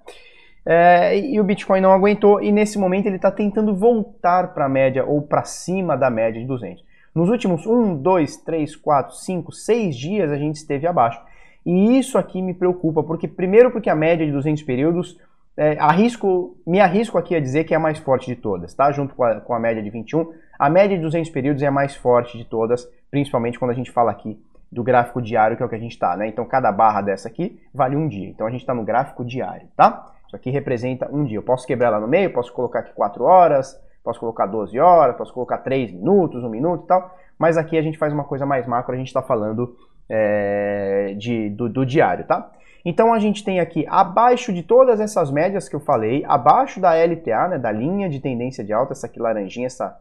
É, 0.65 1.19
e 1.19 1.41
o 1.41 1.45
Bitcoin 1.45 1.81
não 1.81 1.93
aguentou 1.93 2.41
e 2.41 2.53
nesse 2.53 2.79
momento 2.79 3.07
ele 3.07 3.17
está 3.17 3.31
tentando 3.31 3.75
voltar 3.75 4.55
para 4.55 4.67
a 4.67 4.69
média 4.69 5.05
ou 5.05 5.21
para 5.21 5.45
cima 5.45 5.97
da 5.97 6.09
média 6.09 6.41
de 6.41 6.47
200. 6.47 6.85
Nos 7.15 7.29
últimos 7.29 7.67
1, 7.67 7.97
2, 7.97 8.37
3, 8.39 8.77
4, 8.77 9.17
5, 9.17 9.53
6 9.53 9.97
dias 9.97 10.31
a 10.31 10.37
gente 10.37 10.57
esteve 10.57 10.87
abaixo. 10.87 11.21
E 11.69 11.99
isso 11.99 12.17
aqui 12.17 12.41
me 12.41 12.55
preocupa, 12.55 13.03
porque 13.03 13.29
primeiro 13.29 13.71
porque 13.71 13.91
a 13.91 13.95
média 13.95 14.25
de 14.25 14.33
200 14.33 14.63
períodos, 14.63 15.21
é, 15.55 15.79
arrisco, 15.79 16.57
me 16.67 16.81
arrisco 16.81 17.19
aqui 17.19 17.35
a 17.35 17.41
dizer 17.41 17.65
que 17.65 17.75
é 17.75 17.77
a 17.77 17.81
mais 17.81 17.99
forte 17.99 18.27
de 18.27 18.37
todas, 18.37 18.73
tá? 18.73 18.91
Junto 18.91 19.15
com 19.15 19.23
a, 19.23 19.39
com 19.39 19.53
a 19.53 19.59
média 19.59 19.83
de 19.83 19.91
21, 19.91 20.33
a 20.59 20.71
média 20.71 20.97
de 20.97 21.03
200 21.03 21.31
períodos 21.31 21.63
é 21.63 21.67
a 21.67 21.71
mais 21.71 21.95
forte 21.95 22.39
de 22.39 22.47
todas, 22.47 22.89
principalmente 23.11 23.59
quando 23.59 23.73
a 23.73 23.75
gente 23.75 23.91
fala 23.91 24.11
aqui 24.11 24.43
do 24.73 24.83
gráfico 24.83 25.21
diário, 25.21 25.59
que 25.59 25.63
é 25.63 25.67
o 25.67 25.69
que 25.69 25.75
a 25.75 25.79
gente 25.79 25.93
está, 25.93 26.17
né? 26.17 26.27
Então 26.27 26.47
cada 26.47 26.73
barra 26.73 27.03
dessa 27.03 27.29
aqui 27.29 27.61
vale 27.75 27.97
um 27.97 28.09
dia. 28.09 28.31
Então 28.31 28.47
a 28.47 28.51
gente 28.51 28.61
está 28.61 28.73
no 28.73 28.83
gráfico 28.83 29.23
diário, 29.23 29.69
tá? 29.77 30.11
Isso 30.27 30.37
aqui 30.37 30.49
representa 30.49 31.07
um 31.13 31.23
dia. 31.23 31.37
Eu 31.37 31.43
posso 31.43 31.67
quebrar 31.67 31.89
ela 31.89 32.01
no 32.01 32.09
meio, 32.09 32.33
posso 32.33 32.51
colocar 32.51 32.79
aqui 32.79 32.95
4 32.95 33.23
horas, 33.25 33.79
posso 34.03 34.19
colocar 34.19 34.47
12 34.47 34.81
horas, 34.81 35.15
posso 35.17 35.35
colocar 35.35 35.59
3 35.59 35.93
minutos, 35.93 36.43
1 36.43 36.49
minuto 36.49 36.85
e 36.85 36.87
tal. 36.87 37.15
Mas 37.39 37.59
aqui 37.59 37.77
a 37.77 37.83
gente 37.83 37.99
faz 37.99 38.11
uma 38.11 38.25
coisa 38.25 38.47
mais 38.47 38.67
macro, 38.67 38.95
a 38.95 38.97
gente 38.97 39.09
está 39.09 39.21
falando 39.21 39.77
é, 40.09 41.15
de, 41.17 41.51
do, 41.51 41.69
do 41.69 41.85
diário, 41.85 42.25
tá? 42.25 42.51
Então 42.85 43.13
a 43.13 43.19
gente 43.19 43.45
tem 43.45 43.61
aqui 43.61 43.85
abaixo 43.89 44.53
de 44.53 44.63
todas 44.63 45.01
essas 45.01 45.31
médias 45.31 45.69
que 45.69 45.77
eu 45.77 45.81
falei, 45.81 46.25
abaixo 46.27 46.81
da 46.81 46.95
LTA, 46.95 47.49
né, 47.49 47.59
da 47.59 47.71
linha 47.71 48.09
de 48.09 48.21
tendência 48.21 48.65
de 48.65 48.73
alta, 48.73 48.93
essa 48.93 49.07
aqui 49.07 49.19
laranjinha, 49.19 49.67
essa, 49.67 49.99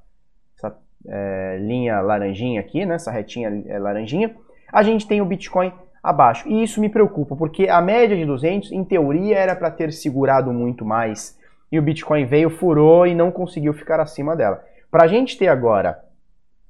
essa 0.56 0.78
é, 1.06 1.58
linha 1.60 2.00
laranjinha 2.00 2.62
aqui, 2.62 2.86
né, 2.86 2.96
essa 2.96 3.12
retinha 3.12 3.64
é, 3.68 3.80
laranjinha, 3.80 4.34
a 4.72 4.84
gente 4.84 5.08
tem 5.08 5.22
o 5.22 5.26
Bitcoin 5.26 5.74
abaixo. 6.02 6.48
E 6.48 6.64
isso 6.64 6.80
me 6.80 6.88
preocupa, 6.88 7.36
porque 7.36 7.68
a 7.68 7.82
média 7.82 8.16
de 8.16 8.26
200, 8.26 8.72
em 8.72 8.84
teoria, 8.84 9.38
era 9.38 9.56
para 9.56 9.72
ter 9.72 9.92
segurado 9.92 10.54
muito 10.54 10.86
mais, 10.86 11.38
e 11.70 11.78
o 11.78 11.82
Bitcoin 11.82 12.26
veio, 12.26 12.50
furou 12.50 13.06
e 13.06 13.14
não 13.14 13.32
conseguiu 13.32 13.74
ficar 13.74 14.00
acima 14.00 14.36
dela. 14.36 14.64
Para 14.90 15.04
a 15.04 15.08
gente 15.08 15.38
ter 15.38 15.50
agora, 15.50 16.02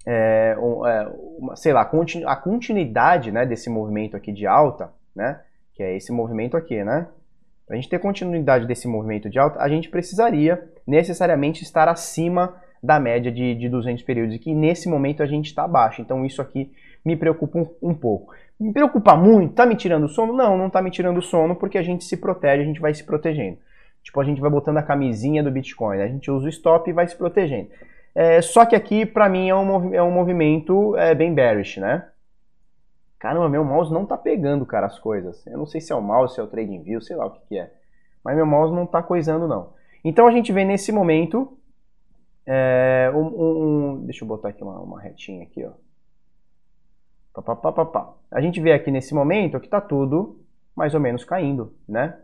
é, 0.09 0.55
é, 0.55 1.07
uma, 1.37 1.55
sei 1.57 1.73
lá, 1.73 1.81
a 1.81 2.35
continuidade 2.35 3.29
né, 3.29 3.45
desse 3.45 3.69
movimento 3.69 4.15
aqui 4.15 4.31
de 4.31 4.47
alta, 4.47 4.89
né, 5.13 5.41
que 5.73 5.83
é 5.83 5.97
esse 5.97 6.13
movimento 6.13 6.55
aqui, 6.55 6.81
né? 6.81 7.07
Para 7.65 7.75
a 7.75 7.75
gente 7.75 7.89
ter 7.89 7.99
continuidade 7.99 8.65
desse 8.65 8.87
movimento 8.87 9.29
de 9.29 9.37
alta, 9.37 9.59
a 9.59 9.67
gente 9.67 9.89
precisaria 9.89 10.63
necessariamente 10.87 11.61
estar 11.63 11.89
acima 11.89 12.55
da 12.81 12.97
média 12.97 13.29
de, 13.29 13.53
de 13.55 13.67
200 13.67 14.01
períodos, 14.03 14.37
que 14.37 14.53
nesse 14.55 14.87
momento 14.87 15.21
a 15.21 15.25
gente 15.25 15.47
está 15.47 15.65
abaixo. 15.65 16.01
Então 16.01 16.25
isso 16.25 16.41
aqui 16.41 16.71
me 17.03 17.17
preocupa 17.17 17.59
um, 17.59 17.67
um, 17.81 17.93
pouco. 17.93 18.33
Me 18.57 18.71
preocupa 18.71 19.17
muito? 19.17 19.55
Tá 19.55 19.65
me 19.65 19.75
tirando 19.75 20.05
o 20.05 20.09
sono? 20.09 20.31
Não, 20.31 20.57
não 20.57 20.69
tá 20.69 20.81
me 20.81 20.89
tirando 20.89 21.17
o 21.17 21.21
sono, 21.21 21.57
porque 21.57 21.77
a 21.77 21.83
gente 21.83 22.05
se 22.05 22.15
protege, 22.15 22.63
a 22.63 22.65
gente 22.65 22.79
vai 22.79 22.93
se 22.93 23.03
protegendo. 23.03 23.57
Tipo, 24.01 24.21
a 24.21 24.23
gente 24.23 24.39
vai 24.39 24.49
botando 24.49 24.77
a 24.77 24.83
camisinha 24.83 25.43
do 25.43 25.51
Bitcoin, 25.51 25.97
né? 25.97 26.05
a 26.05 26.07
gente 26.07 26.31
usa 26.31 26.45
o 26.45 26.49
stop 26.49 26.89
e 26.89 26.93
vai 26.93 27.05
se 27.07 27.15
protegendo. 27.17 27.67
É, 28.19 28.41
só 28.41 28.65
que 28.65 28.75
aqui, 28.75 29.05
para 29.05 29.29
mim, 29.29 29.47
é 29.47 29.53
um, 29.53 29.93
é 29.93 30.01
um 30.01 30.09
movimento 30.09 30.97
é, 30.97 31.13
bem 31.13 31.31
bearish, 31.36 31.77
né? 31.77 32.09
Caramba, 33.19 33.47
meu 33.47 33.63
mouse 33.63 33.93
não 33.93 34.07
tá 34.07 34.17
pegando, 34.17 34.65
cara, 34.65 34.88
as 34.88 34.97
coisas. 34.97 35.45
Eu 35.45 35.59
não 35.59 35.67
sei 35.67 35.79
se 35.79 35.91
é 35.93 35.95
o 35.95 36.01
mouse, 36.01 36.33
se 36.33 36.39
é 36.39 36.43
o 36.43 36.47
TradingView, 36.47 37.00
sei 37.00 37.15
lá 37.15 37.27
o 37.27 37.29
que, 37.29 37.39
que 37.47 37.59
é. 37.59 37.71
Mas 38.24 38.36
meu 38.36 38.47
mouse 38.47 38.74
não 38.74 38.88
tá 38.88 39.03
coisando, 39.03 39.47
não. 39.47 39.69
Então 40.03 40.25
a 40.25 40.31
gente 40.31 40.51
vê 40.51 40.65
nesse 40.65 40.91
momento 40.91 41.55
é, 42.43 43.12
um, 43.13 43.19
um, 43.19 44.01
deixa 44.03 44.24
eu 44.24 44.27
botar 44.27 44.50
aqui 44.50 44.63
uma, 44.63 44.79
uma 44.79 45.00
retinha 45.00 45.43
aqui, 45.43 45.63
ó. 45.63 45.74
Pá, 47.39 47.55
pá, 47.55 47.86
pá, 47.86 48.13
A 48.31 48.41
gente 48.41 48.59
vê 48.59 48.74
aqui 48.74 48.89
nesse 48.89 49.13
momento 49.13 49.59
que 49.59 49.69
tá 49.69 49.79
tudo 49.79 50.39
mais 50.75 50.95
ou 50.95 51.00
menos 51.00 51.24
caindo, 51.24 51.71
né? 51.88 52.17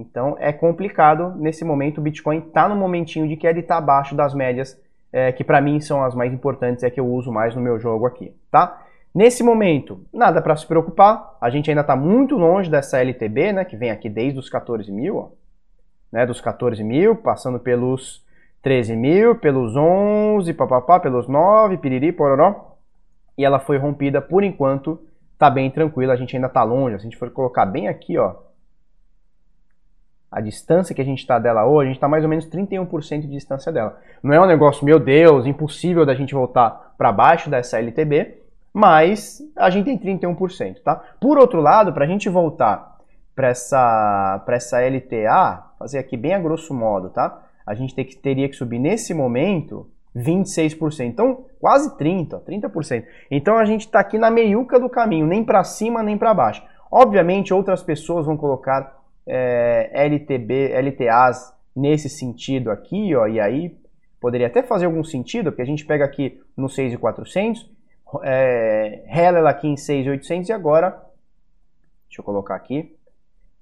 Então 0.00 0.36
é 0.38 0.52
complicado 0.52 1.34
nesse 1.36 1.64
momento. 1.64 1.98
O 1.98 2.02
Bitcoin 2.02 2.40
tá 2.40 2.68
no 2.68 2.76
momentinho 2.76 3.28
de 3.28 3.36
que 3.36 3.46
ele 3.46 3.62
tá 3.62 3.76
abaixo 3.76 4.14
das 4.14 4.34
médias, 4.34 4.80
é, 5.12 5.32
que 5.32 5.44
para 5.44 5.60
mim 5.60 5.80
são 5.80 6.02
as 6.02 6.14
mais 6.14 6.32
importantes, 6.32 6.82
é 6.82 6.90
que 6.90 7.00
eu 7.00 7.06
uso 7.06 7.32
mais 7.32 7.54
no 7.54 7.60
meu 7.60 7.78
jogo 7.78 8.06
aqui, 8.06 8.34
tá? 8.50 8.82
Nesse 9.12 9.42
momento, 9.42 10.06
nada 10.12 10.40
para 10.40 10.54
se 10.54 10.64
preocupar, 10.64 11.36
a 11.40 11.50
gente 11.50 11.68
ainda 11.68 11.80
está 11.80 11.96
muito 11.96 12.36
longe 12.36 12.70
dessa 12.70 13.00
LTB, 13.00 13.52
né, 13.52 13.64
que 13.64 13.76
vem 13.76 13.90
aqui 13.90 14.08
desde 14.08 14.38
os 14.38 14.48
14 14.48 14.90
mil, 14.92 15.16
ó, 15.16 15.28
né, 16.12 16.24
dos 16.24 16.40
14 16.40 16.84
mil, 16.84 17.16
passando 17.16 17.58
pelos 17.58 18.24
13 18.62 18.94
mil, 18.94 19.34
pelos 19.34 19.74
11, 19.74 20.54
papapá, 20.54 21.00
pelos 21.00 21.26
9, 21.26 21.78
piriri, 21.78 22.12
pororó, 22.12 22.76
e 23.36 23.44
ela 23.44 23.58
foi 23.58 23.78
rompida 23.78 24.22
por 24.22 24.44
enquanto, 24.44 25.00
tá 25.36 25.50
bem 25.50 25.72
tranquila, 25.72 26.12
a 26.12 26.16
gente 26.16 26.36
ainda 26.36 26.46
está 26.46 26.62
longe, 26.62 26.94
se 26.94 27.00
a 27.00 27.04
gente 27.04 27.16
for 27.16 27.30
colocar 27.30 27.66
bem 27.66 27.88
aqui, 27.88 28.16
ó, 28.16 28.36
a 30.30 30.40
distância 30.40 30.94
que 30.94 31.02
a 31.02 31.04
gente 31.04 31.18
está 31.18 31.38
dela 31.38 31.66
hoje, 31.66 31.82
a 31.82 31.86
gente 31.88 31.96
está 31.96 32.08
mais 32.08 32.22
ou 32.22 32.30
menos 32.30 32.46
31% 32.46 33.22
de 33.22 33.26
distância 33.26 33.72
dela. 33.72 33.98
Não 34.22 34.32
é 34.32 34.40
um 34.40 34.46
negócio, 34.46 34.84
meu 34.84 35.00
Deus, 35.00 35.44
impossível 35.44 36.06
da 36.06 36.14
gente 36.14 36.34
voltar 36.34 36.94
para 36.96 37.10
baixo 37.10 37.50
dessa 37.50 37.78
LTB, 37.78 38.38
mas 38.72 39.42
a 39.56 39.68
gente 39.70 39.86
tem 39.86 39.98
31%, 39.98 40.82
tá? 40.84 41.02
Por 41.20 41.36
outro 41.36 41.60
lado, 41.60 41.92
para 41.92 42.04
a 42.04 42.08
gente 42.08 42.28
voltar 42.28 42.98
para 43.34 43.48
essa, 43.48 44.44
essa 44.48 44.80
LTA, 44.80 45.64
fazer 45.78 45.98
aqui 45.98 46.16
bem 46.16 46.34
a 46.34 46.38
grosso 46.38 46.72
modo, 46.72 47.10
tá? 47.10 47.42
A 47.66 47.74
gente 47.74 47.94
que, 47.94 48.16
teria 48.16 48.48
que 48.48 48.54
subir 48.54 48.78
nesse 48.78 49.12
momento 49.12 49.88
26%, 50.16 51.06
então 51.06 51.44
quase 51.60 51.96
30%, 51.96 52.42
30%. 52.44 53.04
Então 53.30 53.56
a 53.56 53.64
gente 53.64 53.86
está 53.86 54.00
aqui 54.00 54.18
na 54.18 54.30
meiuca 54.30 54.78
do 54.78 54.88
caminho, 54.88 55.26
nem 55.26 55.42
para 55.42 55.64
cima 55.64 56.02
nem 56.02 56.18
para 56.18 56.34
baixo. 56.34 56.62
Obviamente 56.90 57.54
outras 57.54 57.82
pessoas 57.82 58.26
vão 58.26 58.36
colocar 58.36 58.99
é, 59.32 59.90
LTB, 60.06 60.72
LTAs 60.72 61.54
nesse 61.74 62.08
sentido 62.08 62.70
aqui, 62.70 63.14
ó, 63.14 63.28
e 63.28 63.38
aí 63.40 63.78
poderia 64.20 64.48
até 64.48 64.60
fazer 64.60 64.86
algum 64.86 65.04
sentido, 65.04 65.52
porque 65.52 65.62
a 65.62 65.66
gente 65.66 65.86
pega 65.86 66.04
aqui 66.04 66.40
no 66.56 66.68
6,400 66.68 67.70
é, 68.24 69.04
aqui 69.46 69.68
em 69.68 69.76
6.800 69.76 70.48
e 70.48 70.52
agora, 70.52 70.90
deixa 72.08 72.20
eu 72.20 72.24
colocar 72.24 72.56
aqui, 72.56 72.96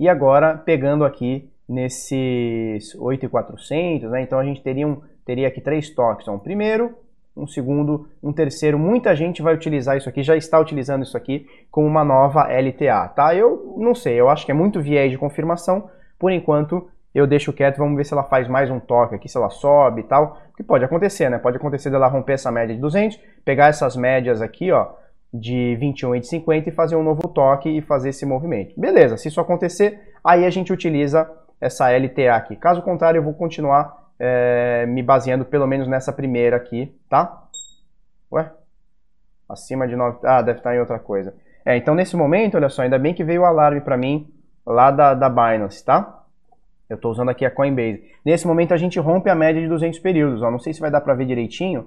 e 0.01 0.09
agora 0.09 0.57
pegando 0.57 1.05
aqui 1.05 1.51
nesses 1.69 2.97
8.400, 2.97 4.09
né, 4.09 4.23
então 4.23 4.39
a 4.39 4.45
gente 4.45 4.63
teria, 4.63 4.89
um, 4.89 5.03
teria 5.23 5.49
aqui 5.49 5.61
três 5.61 5.91
toques, 5.91 6.23
então, 6.23 6.39
primeiro, 6.39 6.97
um 7.39 7.47
segundo, 7.47 8.09
um 8.23 8.33
terceiro, 8.33 8.79
muita 8.79 9.15
gente 9.15 9.41
vai 9.41 9.55
utilizar 9.55 9.97
isso 9.97 10.09
aqui, 10.09 10.23
já 10.23 10.37
está 10.37 10.59
utilizando 10.59 11.03
isso 11.03 11.17
aqui 11.17 11.47
como 11.71 11.87
uma 11.87 12.05
nova 12.05 12.49
LTA, 12.49 13.09
tá? 13.09 13.35
Eu 13.35 13.77
não 13.79 13.95
sei, 13.95 14.21
eu 14.21 14.29
acho 14.29 14.45
que 14.45 14.53
é 14.53 14.55
muito 14.55 14.81
viés 14.81 15.11
de 15.11 15.19
confirmação, 15.19 15.89
por 16.19 16.33
enquanto 16.33 16.89
eu 17.15 17.27
deixo 17.27 17.53
quieto, 17.53 17.79
vamos 17.79 17.97
ver 17.97 18.05
se 18.05 18.13
ela 18.13 18.25
faz 18.25 18.49
mais 18.49 18.71
um 18.71 18.79
toque 18.79 19.15
aqui, 19.15 19.29
se 19.29 19.37
ela 19.37 19.51
sobe 19.51 20.03
e 20.03 20.05
tal, 20.05 20.39
que 20.57 20.63
pode 20.63 20.85
acontecer, 20.85 21.29
né? 21.31 21.39
Pode 21.39 21.57
acontecer 21.57 21.91
dela 21.91 22.09
romper 22.09 22.35
essa 22.35 22.51
média 22.51 22.75
de 22.75 22.81
200, 22.81 23.19
pegar 23.45 23.69
essas 23.69 23.97
médias 23.97 24.43
aqui, 24.43 24.71
ó, 24.71 24.89
de 25.33 25.77
21 25.77 26.17
e 26.17 26.21
de 26.21 26.27
50 26.27 26.69
e 26.69 26.73
fazer 26.73 26.97
um 26.97 27.03
novo 27.03 27.29
toque 27.29 27.69
e 27.69 27.81
fazer 27.81 28.11
esse 28.11 28.25
movimento. 28.27 28.79
Beleza, 28.79 29.17
se 29.17 29.29
isso 29.29 29.41
acontecer, 29.41 30.01
aí 30.23 30.45
a 30.45 30.51
gente 30.51 30.73
utiliza 30.73 31.31
essa 31.61 31.91
LTA 31.91 32.35
aqui. 32.35 32.57
Caso 32.57 32.83
contrário, 32.83 33.19
eu 33.19 33.23
vou 33.23 33.35
continuar 33.35 34.08
é, 34.19 34.87
me 34.87 35.03
baseando 35.03 35.45
pelo 35.45 35.67
menos 35.67 35.87
nessa 35.87 36.13
primeira 36.13 36.57
aqui, 36.57 36.95
tá? 37.09 37.49
Ué? 38.33 38.51
Acima 39.49 39.87
de 39.87 39.97
9... 39.97 40.19
Ah, 40.25 40.43
deve 40.43 40.59
estar 40.59 40.75
em 40.75 40.81
outra 40.81 40.99
coisa. 40.99 41.35
É, 41.65 41.77
então 41.77 41.95
nesse 41.95 42.17
momento, 42.17 42.57
olha 42.57 42.69
só, 42.69 42.83
ainda 42.83 42.99
bem 42.99 43.15
que 43.15 43.25
veio 43.25 43.43
o 43.43 43.45
alarme 43.45 43.81
para 43.81 43.97
mim 43.97 44.33
lá 44.67 44.91
da, 44.91 45.15
da 45.15 45.29
Binance, 45.29 45.85
tá? 45.85 46.25
Eu 46.89 46.97
estou 46.97 47.11
usando 47.11 47.29
aqui 47.29 47.45
a 47.45 47.51
Coinbase. 47.51 48.03
Nesse 48.25 48.47
momento 48.47 48.73
a 48.73 48.77
gente 48.77 48.99
rompe 48.99 49.29
a 49.29 49.35
média 49.35 49.61
de 49.61 49.69
200 49.69 49.99
períodos. 49.99 50.43
Ó. 50.43 50.51
Não 50.51 50.59
sei 50.59 50.73
se 50.73 50.81
vai 50.81 50.91
dar 50.91 51.03
para 51.03 51.15
ver 51.15 51.27
direitinho, 51.27 51.87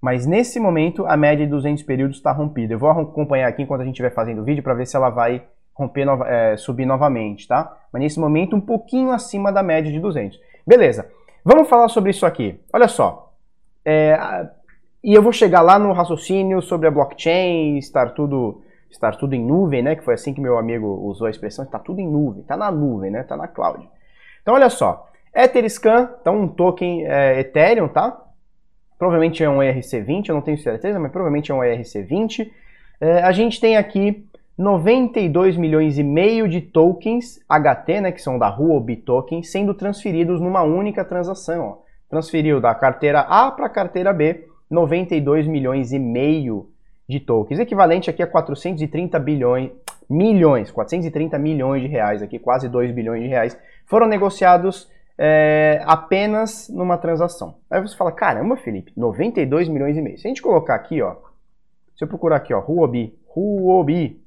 mas 0.00 0.26
nesse 0.26 0.58
momento 0.58 1.06
a 1.06 1.16
média 1.16 1.44
de 1.44 1.50
200 1.50 1.82
períodos 1.84 2.16
está 2.16 2.32
rompida. 2.32 2.74
Eu 2.74 2.78
vou 2.78 2.90
acompanhar 2.90 3.48
aqui 3.48 3.62
enquanto 3.62 3.82
a 3.82 3.84
gente 3.84 3.94
estiver 3.94 4.12
fazendo 4.12 4.40
o 4.40 4.44
vídeo 4.44 4.62
para 4.62 4.74
ver 4.74 4.86
se 4.86 4.96
ela 4.96 5.10
vai 5.10 5.44
romper, 5.74 6.06
é, 6.26 6.56
subir 6.56 6.86
novamente, 6.86 7.46
tá? 7.46 7.76
Mas 7.92 8.02
nesse 8.02 8.18
momento 8.18 8.56
um 8.56 8.60
pouquinho 8.60 9.10
acima 9.10 9.52
da 9.52 9.62
média 9.62 9.92
de 9.92 10.00
200. 10.00 10.38
Beleza. 10.66 11.08
Vamos 11.44 11.68
falar 11.68 11.88
sobre 11.88 12.10
isso 12.10 12.26
aqui. 12.26 12.60
Olha 12.72 12.88
só. 12.88 13.32
É, 13.84 14.18
e 15.02 15.14
eu 15.14 15.22
vou 15.22 15.32
chegar 15.32 15.62
lá 15.62 15.78
no 15.78 15.92
raciocínio 15.92 16.60
sobre 16.60 16.86
a 16.86 16.90
blockchain, 16.90 17.78
estar 17.78 18.10
tudo 18.10 18.62
estar 18.90 19.16
tudo 19.16 19.34
em 19.34 19.44
nuvem, 19.44 19.82
né? 19.82 19.94
Que 19.94 20.04
foi 20.04 20.14
assim 20.14 20.34
que 20.34 20.40
meu 20.40 20.58
amigo 20.58 20.86
usou 20.86 21.26
a 21.26 21.30
expressão, 21.30 21.64
está 21.64 21.78
tudo 21.78 22.00
em 22.00 22.08
nuvem, 22.08 22.42
está 22.42 22.56
na 22.56 22.70
nuvem, 22.70 23.10
né? 23.10 23.20
Está 23.20 23.36
na 23.36 23.46
cloud. 23.46 23.88
Então, 24.42 24.54
olha 24.54 24.68
só. 24.68 25.08
Etherscan, 25.34 26.10
então 26.20 26.40
um 26.40 26.48
token 26.48 27.06
é, 27.06 27.38
Ethereum, 27.38 27.88
tá? 27.88 28.20
Provavelmente 28.98 29.42
é 29.42 29.48
um 29.48 29.58
ERC20, 29.58 30.28
eu 30.28 30.34
não 30.34 30.42
tenho 30.42 30.58
certeza, 30.58 30.98
mas 30.98 31.12
provavelmente 31.12 31.52
é 31.52 31.54
um 31.54 31.60
ERC20. 31.60 32.50
É, 33.00 33.22
a 33.22 33.32
gente 33.32 33.60
tem 33.60 33.76
aqui 33.76 34.28
92 34.60 35.56
milhões 35.56 35.96
e 35.96 36.02
meio 36.02 36.46
de 36.46 36.60
tokens 36.60 37.40
HT, 37.48 38.00
né, 38.02 38.12
que 38.12 38.20
são 38.20 38.38
da 38.38 38.46
Huobi 38.54 38.94
Token, 38.94 39.42
sendo 39.42 39.72
transferidos 39.72 40.38
numa 40.38 40.62
única 40.62 41.02
transação. 41.02 41.64
Ó. 41.64 41.78
Transferiu 42.10 42.60
da 42.60 42.74
carteira 42.74 43.20
A 43.20 43.50
para 43.50 43.64
a 43.66 43.70
carteira 43.70 44.12
B 44.12 44.46
92 44.70 45.46
milhões 45.46 45.92
e 45.92 45.98
meio 45.98 46.68
de 47.08 47.18
tokens, 47.18 47.58
equivalente 47.58 48.10
aqui 48.10 48.22
a 48.22 48.26
430 48.26 49.18
bilhões, 49.18 49.70
milhões, 50.08 50.70
430 50.70 51.38
milhões 51.38 51.80
de 51.80 51.88
reais 51.88 52.22
aqui, 52.22 52.38
quase 52.38 52.68
2 52.68 52.92
bilhões 52.92 53.22
de 53.22 53.28
reais, 53.28 53.58
foram 53.86 54.06
negociados 54.06 54.90
é, 55.18 55.82
apenas 55.86 56.68
numa 56.68 56.98
transação. 56.98 57.56
Aí 57.70 57.80
você 57.80 57.96
fala, 57.96 58.12
caramba, 58.12 58.58
Felipe, 58.58 58.92
92 58.94 59.68
milhões 59.68 59.96
e 59.96 60.02
meio. 60.02 60.18
Se 60.18 60.26
a 60.26 60.28
gente 60.28 60.42
colocar 60.42 60.74
aqui, 60.74 61.00
ó, 61.00 61.16
se 61.96 62.04
eu 62.04 62.08
procurar 62.08 62.36
aqui, 62.36 62.52
ó, 62.52 62.60
Huobi, 62.60 63.18
Huobi, 63.34 64.19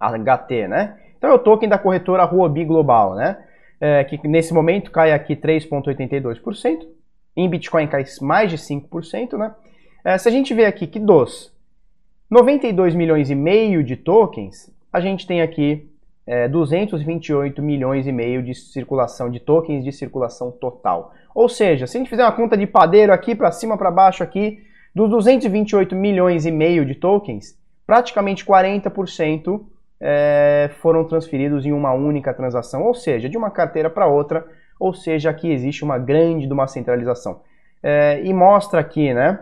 HT, 0.00 0.68
né? 0.68 0.98
Então 1.16 1.30
é 1.30 1.34
o 1.34 1.38
token 1.38 1.68
da 1.68 1.78
corretora 1.78 2.24
Huobi 2.24 2.64
Global, 2.64 3.14
né? 3.14 3.38
É, 3.80 4.04
que 4.04 4.26
nesse 4.26 4.54
momento 4.54 4.90
cai 4.90 5.12
aqui 5.12 5.36
3,82%, 5.36 6.86
em 7.36 7.48
Bitcoin 7.48 7.86
cai 7.86 8.04
mais 8.22 8.50
de 8.50 8.56
5%, 8.56 9.36
né? 9.36 9.54
É, 10.04 10.16
se 10.16 10.28
a 10.28 10.32
gente 10.32 10.54
ver 10.54 10.66
aqui 10.66 10.86
que 10.86 10.98
dos 10.98 11.52
92 12.30 12.94
milhões 12.94 13.30
e 13.30 13.34
meio 13.34 13.84
de 13.84 13.96
tokens, 13.96 14.72
a 14.92 15.00
gente 15.00 15.26
tem 15.26 15.42
aqui 15.42 15.90
é, 16.26 16.48
228 16.48 17.62
milhões 17.62 18.06
e 18.06 18.12
meio 18.12 18.42
de 18.42 18.54
circulação 18.54 19.30
de 19.30 19.38
tokens 19.38 19.84
de 19.84 19.92
circulação 19.92 20.50
total. 20.50 21.12
Ou 21.34 21.48
seja, 21.48 21.86
se 21.86 21.96
a 21.96 22.00
gente 22.00 22.10
fizer 22.10 22.24
uma 22.24 22.32
conta 22.32 22.56
de 22.56 22.66
padeiro 22.66 23.12
aqui 23.12 23.34
para 23.34 23.52
cima 23.52 23.76
para 23.76 23.90
baixo 23.90 24.22
aqui, 24.22 24.58
dos 24.94 25.10
228 25.10 25.94
milhões 25.94 26.46
e 26.46 26.50
meio 26.50 26.84
de 26.84 26.94
tokens, 26.94 27.56
praticamente 27.86 28.44
40% 28.44 29.60
é, 30.00 30.70
foram 30.80 31.04
transferidos 31.04 31.64
em 31.64 31.72
uma 31.72 31.92
única 31.92 32.32
transação, 32.34 32.82
ou 32.82 32.94
seja, 32.94 33.28
de 33.28 33.36
uma 33.36 33.50
carteira 33.50 33.88
para 33.88 34.06
outra, 34.06 34.46
ou 34.78 34.92
seja, 34.92 35.30
aqui 35.30 35.50
existe 35.50 35.84
uma 35.84 35.98
grande 35.98 36.46
de 36.46 36.52
uma 36.52 36.66
centralização. 36.66 37.40
É, 37.82 38.20
e 38.22 38.32
mostra 38.32 38.80
aqui, 38.80 39.12
né? 39.14 39.38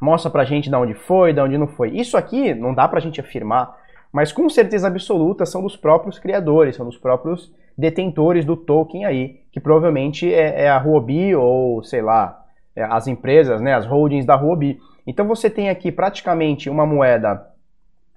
Mostra 0.00 0.30
pra 0.30 0.44
gente 0.44 0.68
de 0.68 0.76
onde 0.76 0.94
foi, 0.94 1.32
de 1.32 1.40
onde 1.40 1.58
não 1.58 1.66
foi. 1.66 1.90
Isso 1.90 2.16
aqui 2.16 2.54
não 2.54 2.74
dá 2.74 2.88
pra 2.88 3.00
gente 3.00 3.20
afirmar, 3.20 3.76
mas 4.12 4.32
com 4.32 4.48
certeza 4.48 4.86
absoluta 4.86 5.44
são 5.44 5.62
dos 5.62 5.76
próprios 5.76 6.18
criadores, 6.18 6.76
são 6.76 6.86
dos 6.86 6.96
próprios 6.96 7.52
detentores 7.76 8.44
do 8.44 8.56
token 8.56 9.04
aí, 9.04 9.40
que 9.50 9.60
provavelmente 9.60 10.32
é, 10.32 10.64
é 10.64 10.68
a 10.68 10.78
Huobi 10.78 11.34
ou, 11.34 11.82
sei 11.82 12.00
lá, 12.00 12.44
é 12.76 12.84
as 12.84 13.06
empresas, 13.06 13.60
né, 13.60 13.74
as 13.74 13.86
holdings 13.86 14.24
da 14.24 14.36
Huobi. 14.36 14.80
Então 15.06 15.26
você 15.26 15.50
tem 15.50 15.68
aqui 15.68 15.90
praticamente 15.92 16.70
uma 16.70 16.86
moeda 16.86 17.53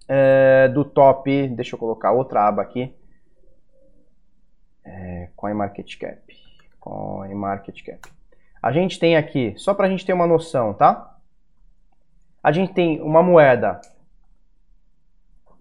é, 0.07 0.67
do 0.69 0.85
top, 0.85 1.47
deixa 1.49 1.75
eu 1.75 1.79
colocar 1.79 2.11
outra 2.11 2.47
aba 2.47 2.61
aqui, 2.61 2.95
é, 4.83 5.29
CoinMarketCap, 5.35 6.33
CoinMarketCap. 6.79 8.09
A 8.61 8.71
gente 8.71 8.99
tem 8.99 9.17
aqui, 9.17 9.53
só 9.57 9.73
para 9.73 9.87
a 9.87 9.89
gente 9.89 10.05
ter 10.05 10.13
uma 10.13 10.25
noção, 10.25 10.73
tá? 10.73 11.17
A 12.41 12.51
gente 12.51 12.73
tem 12.73 13.01
uma 13.01 13.21
moeda 13.21 13.81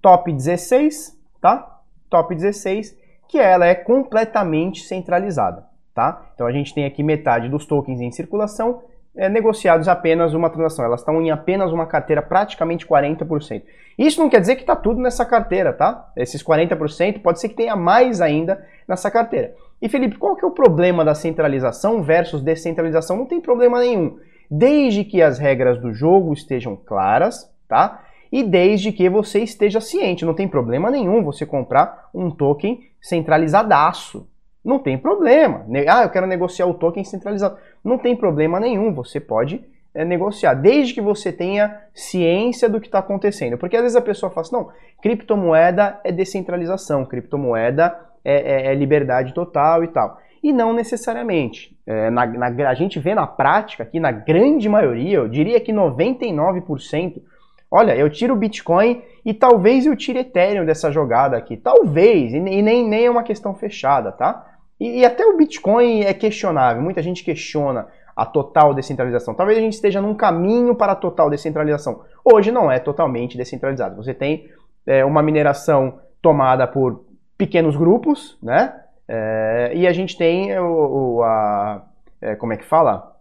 top 0.00 0.32
16, 0.32 1.18
tá? 1.40 1.80
Top 2.08 2.34
16, 2.34 2.96
que 3.28 3.38
ela 3.38 3.66
é 3.66 3.74
completamente 3.74 4.84
centralizada, 4.84 5.66
tá? 5.92 6.30
Então 6.34 6.46
a 6.46 6.52
gente 6.52 6.72
tem 6.72 6.84
aqui 6.84 7.02
metade 7.02 7.48
dos 7.48 7.66
tokens 7.66 8.00
em 8.00 8.12
circulação 8.12 8.84
é, 9.16 9.28
negociados 9.28 9.88
apenas 9.88 10.34
uma 10.34 10.50
transação. 10.50 10.84
Elas 10.84 11.00
estão 11.00 11.20
em 11.20 11.30
apenas 11.30 11.72
uma 11.72 11.86
carteira, 11.86 12.20
praticamente 12.22 12.86
40%. 12.86 13.62
Isso 13.98 14.20
não 14.20 14.28
quer 14.28 14.40
dizer 14.40 14.56
que 14.56 14.62
está 14.62 14.76
tudo 14.76 15.00
nessa 15.00 15.24
carteira, 15.24 15.72
tá? 15.72 16.10
Esses 16.16 16.42
40% 16.42 17.22
pode 17.22 17.40
ser 17.40 17.48
que 17.48 17.54
tenha 17.54 17.74
mais 17.74 18.20
ainda 18.20 18.62
nessa 18.86 19.10
carteira. 19.10 19.54
E 19.80 19.88
Felipe, 19.88 20.18
qual 20.18 20.36
que 20.36 20.44
é 20.44 20.48
o 20.48 20.52
problema 20.52 21.04
da 21.04 21.14
centralização 21.14 22.02
versus 22.02 22.42
descentralização? 22.42 23.16
Não 23.16 23.26
tem 23.26 23.40
problema 23.40 23.80
nenhum. 23.80 24.18
Desde 24.50 25.02
que 25.04 25.22
as 25.22 25.38
regras 25.38 25.78
do 25.78 25.92
jogo 25.92 26.32
estejam 26.32 26.76
claras, 26.76 27.50
tá? 27.68 28.02
E 28.30 28.42
desde 28.42 28.92
que 28.92 29.08
você 29.08 29.40
esteja 29.40 29.80
ciente, 29.80 30.24
não 30.24 30.34
tem 30.34 30.48
problema 30.48 30.90
nenhum 30.90 31.22
você 31.22 31.46
comprar 31.46 32.10
um 32.14 32.30
token 32.30 32.80
centralizadaço. 33.00 34.28
Não 34.64 34.80
tem 34.80 34.98
problema. 34.98 35.64
Ah, 35.88 36.02
eu 36.02 36.10
quero 36.10 36.26
negociar 36.26 36.66
o 36.66 36.74
token 36.74 37.04
centralizado. 37.04 37.56
Não 37.86 37.98
tem 37.98 38.16
problema 38.16 38.58
nenhum, 38.58 38.92
você 38.92 39.20
pode 39.20 39.64
é, 39.94 40.04
negociar, 40.04 40.54
desde 40.54 40.92
que 40.92 41.00
você 41.00 41.32
tenha 41.32 41.82
ciência 41.94 42.68
do 42.68 42.80
que 42.80 42.88
está 42.88 42.98
acontecendo. 42.98 43.56
Porque 43.56 43.76
às 43.76 43.82
vezes 43.82 43.96
a 43.96 44.02
pessoa 44.02 44.28
fala 44.28 44.42
assim, 44.42 44.56
não, 44.56 44.68
criptomoeda 45.00 46.00
é 46.02 46.10
descentralização, 46.10 47.06
criptomoeda 47.06 47.96
é, 48.24 48.34
é, 48.34 48.72
é 48.72 48.74
liberdade 48.74 49.32
total 49.32 49.84
e 49.84 49.88
tal. 49.88 50.18
E 50.42 50.52
não 50.52 50.72
necessariamente. 50.72 51.78
É, 51.86 52.10
na, 52.10 52.26
na, 52.26 52.68
a 52.68 52.74
gente 52.74 52.98
vê 52.98 53.14
na 53.14 53.26
prática 53.26 53.84
aqui, 53.84 54.00
na 54.00 54.10
grande 54.10 54.68
maioria, 54.68 55.18
eu 55.18 55.28
diria 55.28 55.60
que 55.60 55.72
99%, 55.72 57.22
olha, 57.70 57.96
eu 57.96 58.10
tiro 58.10 58.34
o 58.34 58.36
Bitcoin 58.36 59.00
e 59.24 59.32
talvez 59.32 59.86
eu 59.86 59.96
tire 59.96 60.18
Ethereum 60.18 60.66
dessa 60.66 60.90
jogada 60.90 61.36
aqui. 61.36 61.56
Talvez, 61.56 62.34
e 62.34 62.40
nem, 62.40 62.62
nem 62.62 63.06
é 63.06 63.10
uma 63.10 63.22
questão 63.22 63.54
fechada, 63.54 64.10
tá? 64.10 64.55
E, 64.78 65.00
e, 65.00 65.04
até 65.04 65.24
o 65.24 65.36
Bitcoin 65.36 66.02
é 66.02 66.12
questionável, 66.12 66.82
muita 66.82 67.02
gente 67.02 67.24
questiona 67.24 67.88
a 68.14 68.24
total 68.24 68.72
descentralização. 68.72 69.34
Talvez 69.34 69.58
a 69.58 69.60
gente 69.60 69.74
esteja 69.74 70.00
num 70.00 70.14
caminho 70.14 70.74
para 70.74 70.92
a 70.92 70.96
total 70.96 71.28
descentralização. 71.28 72.02
Hoje 72.24 72.50
não 72.50 72.70
é 72.70 72.78
totalmente 72.78 73.36
descentralizado. 73.36 73.96
Você 73.96 74.14
tem 74.14 74.48
é, 74.86 75.04
uma 75.04 75.22
mineração 75.22 75.98
tomada 76.22 76.66
por 76.66 77.04
pequenos 77.36 77.76
grupos, 77.76 78.38
né? 78.42 78.80
É, 79.08 79.72
e 79.74 79.86
a 79.86 79.92
gente 79.92 80.16
tem 80.16 80.58
o, 80.58 81.16
o 81.18 81.22
a, 81.22 81.82
é, 82.20 82.34
como 82.34 82.52
é 82.52 82.56
que 82.56 82.64
fala? 82.64 83.14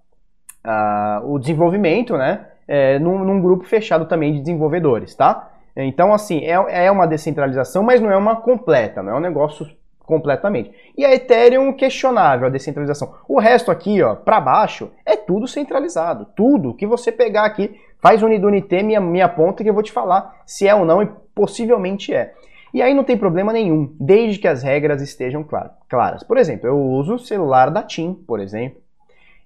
A, 0.63 1.21
o 1.25 1.38
desenvolvimento, 1.38 2.17
né? 2.17 2.47
É, 2.67 2.97
num, 2.97 3.23
num, 3.23 3.41
grupo 3.41 3.65
fechado 3.65 4.08
também 4.08 4.34
de 4.34 4.39
desenvolvedores, 4.39 5.13
tá? 5.13 5.51
Então, 5.75 6.13
assim, 6.13 6.39
é, 6.39 6.86
é 6.86 6.91
uma 6.91 7.06
descentralização, 7.06 7.84
mas 7.84 8.01
não 8.01 8.10
é 8.10 8.17
uma 8.17 8.38
completa, 8.38 9.03
não 9.03 9.12
é 9.13 9.15
um 9.17 9.19
negócio 9.19 9.67
completamente. 10.05 10.71
E 10.97 11.03
a 11.03 11.13
Ethereum 11.13 11.73
questionável 11.73 12.47
a 12.47 12.49
descentralização. 12.51 13.13
O 13.27 13.39
resto 13.39 13.71
aqui, 13.71 14.01
ó, 14.01 14.15
para 14.15 14.39
baixo, 14.39 14.91
é 15.05 15.15
tudo 15.15 15.47
centralizado. 15.47 16.27
Tudo 16.35 16.73
que 16.73 16.87
você 16.87 17.11
pegar 17.11 17.45
aqui, 17.45 17.79
faz 17.99 18.21
Unidunité, 18.21 18.83
minha, 18.83 19.01
minha 19.01 19.27
ponta 19.27 19.63
que 19.63 19.69
eu 19.69 19.73
vou 19.73 19.83
te 19.83 19.91
falar 19.91 20.41
se 20.45 20.67
é 20.67 20.75
ou 20.75 20.85
não 20.85 21.01
e 21.01 21.09
possivelmente 21.33 22.13
é. 22.13 22.33
E 22.73 22.81
aí 22.81 22.93
não 22.93 23.05
tem 23.05 23.17
problema 23.17 23.53
nenhum, 23.53 23.95
desde 23.99 24.37
que 24.37 24.47
as 24.47 24.61
regras 24.61 25.01
estejam 25.01 25.45
claras. 25.89 26.23
Por 26.23 26.37
exemplo, 26.37 26.67
eu 26.67 26.77
uso 26.77 27.15
o 27.15 27.19
celular 27.19 27.71
da 27.71 27.81
TIM, 27.81 28.13
por 28.13 28.39
exemplo. 28.39 28.81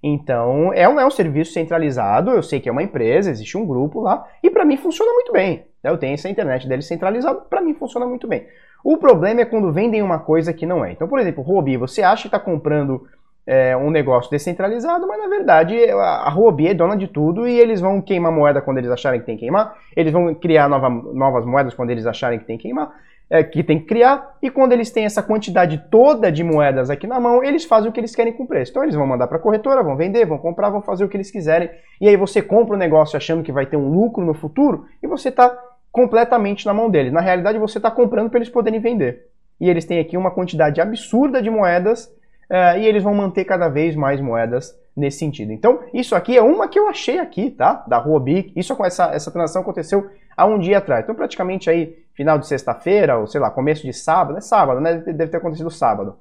Então, 0.02 0.72
é 0.72 0.88
um, 0.88 0.98
é 0.98 1.06
um 1.06 1.10
serviço 1.10 1.52
centralizado, 1.52 2.30
eu 2.30 2.42
sei 2.42 2.58
que 2.58 2.68
é 2.68 2.72
uma 2.72 2.82
empresa, 2.82 3.30
existe 3.30 3.56
um 3.58 3.66
grupo 3.66 4.00
lá, 4.00 4.26
e 4.42 4.50
para 4.50 4.64
mim 4.64 4.76
funciona 4.76 5.12
muito 5.12 5.30
bem. 5.30 5.64
Eu 5.84 5.96
tenho 5.98 6.14
essa 6.14 6.28
internet 6.28 6.66
dele 6.66 6.82
centralizada, 6.82 7.40
para 7.42 7.60
mim 7.60 7.74
funciona 7.74 8.06
muito 8.06 8.26
bem. 8.26 8.46
O 8.84 8.96
problema 8.96 9.40
é 9.40 9.44
quando 9.44 9.72
vendem 9.72 10.02
uma 10.02 10.18
coisa 10.18 10.52
que 10.52 10.66
não 10.66 10.84
é. 10.84 10.92
Então, 10.92 11.08
por 11.08 11.18
exemplo, 11.18 11.44
Huobi, 11.46 11.76
você 11.76 12.02
acha 12.02 12.22
que 12.22 12.28
está 12.28 12.38
comprando 12.38 13.06
é, 13.46 13.76
um 13.76 13.90
negócio 13.90 14.30
descentralizado, 14.30 15.06
mas 15.06 15.18
na 15.18 15.28
verdade 15.28 15.76
a 15.90 16.32
Huobi 16.32 16.68
é 16.68 16.74
dona 16.74 16.96
de 16.96 17.08
tudo 17.08 17.48
e 17.48 17.58
eles 17.58 17.80
vão 17.80 18.00
queimar 18.00 18.30
moeda 18.30 18.60
quando 18.60 18.78
eles 18.78 18.90
acharem 18.90 19.20
que 19.20 19.26
tem 19.26 19.36
que 19.36 19.40
queimar, 19.40 19.74
eles 19.96 20.12
vão 20.12 20.34
criar 20.34 20.68
nova, 20.68 20.88
novas 20.88 21.44
moedas 21.44 21.74
quando 21.74 21.90
eles 21.90 22.06
acharem 22.06 22.38
que 22.38 22.44
tem 22.44 22.56
que 22.56 22.64
queimar, 22.64 22.92
é, 23.28 23.42
que 23.42 23.62
tem 23.62 23.78
que 23.78 23.86
criar, 23.86 24.36
e 24.42 24.50
quando 24.50 24.72
eles 24.72 24.90
têm 24.90 25.04
essa 25.04 25.22
quantidade 25.22 25.84
toda 25.90 26.30
de 26.30 26.42
moedas 26.44 26.90
aqui 26.90 27.06
na 27.06 27.20
mão, 27.20 27.42
eles 27.42 27.64
fazem 27.64 27.88
o 27.88 27.92
que 27.92 28.00
eles 28.00 28.14
querem 28.14 28.32
com 28.32 28.42
o 28.42 28.46
preço. 28.46 28.72
Então 28.72 28.82
eles 28.82 28.94
vão 28.94 29.06
mandar 29.06 29.26
para 29.28 29.36
a 29.36 29.40
corretora, 29.40 29.82
vão 29.82 29.96
vender, 29.96 30.26
vão 30.26 30.38
comprar, 30.38 30.68
vão 30.70 30.82
fazer 30.82 31.04
o 31.04 31.08
que 31.08 31.16
eles 31.16 31.30
quiserem, 31.30 31.70
e 32.00 32.08
aí 32.08 32.16
você 32.16 32.42
compra 32.42 32.74
o 32.74 32.78
negócio 32.78 33.16
achando 33.16 33.42
que 33.42 33.52
vai 33.52 33.66
ter 33.66 33.76
um 33.76 33.88
lucro 33.88 34.24
no 34.24 34.34
futuro, 34.34 34.86
e 35.02 35.06
você 35.06 35.28
está 35.28 35.56
completamente 35.90 36.66
na 36.66 36.74
mão 36.74 36.90
deles. 36.90 37.12
Na 37.12 37.20
realidade, 37.20 37.58
você 37.58 37.78
está 37.78 37.90
comprando 37.90 38.30
para 38.30 38.38
eles 38.38 38.48
poderem 38.48 38.80
vender. 38.80 39.26
E 39.60 39.68
eles 39.68 39.84
têm 39.84 39.98
aqui 39.98 40.16
uma 40.16 40.30
quantidade 40.30 40.80
absurda 40.80 41.42
de 41.42 41.50
moedas 41.50 42.06
uh, 42.50 42.78
e 42.78 42.86
eles 42.86 43.02
vão 43.02 43.14
manter 43.14 43.44
cada 43.44 43.68
vez 43.68 43.94
mais 43.94 44.20
moedas 44.20 44.78
nesse 44.96 45.18
sentido. 45.18 45.52
Então, 45.52 45.80
isso 45.92 46.14
aqui 46.14 46.36
é 46.36 46.42
uma 46.42 46.68
que 46.68 46.78
eu 46.78 46.88
achei 46.88 47.18
aqui, 47.18 47.50
tá? 47.50 47.84
Da 47.86 47.98
Huobi. 47.98 48.52
Isso 48.56 48.74
com 48.74 48.84
essa, 48.84 49.12
essa 49.12 49.30
transação 49.30 49.62
aconteceu 49.62 50.10
há 50.36 50.46
um 50.46 50.58
dia 50.58 50.78
atrás. 50.78 51.04
Então, 51.04 51.14
praticamente 51.14 51.68
aí, 51.68 51.96
final 52.14 52.38
de 52.38 52.46
sexta-feira, 52.46 53.18
ou 53.18 53.26
sei 53.26 53.40
lá, 53.40 53.50
começo 53.50 53.82
de 53.82 53.92
sábado, 53.92 54.38
é 54.38 54.40
sábado, 54.40 54.80
né? 54.80 54.98
Deve 54.98 55.28
ter 55.28 55.36
acontecido 55.36 55.70
sábado. 55.70 56.16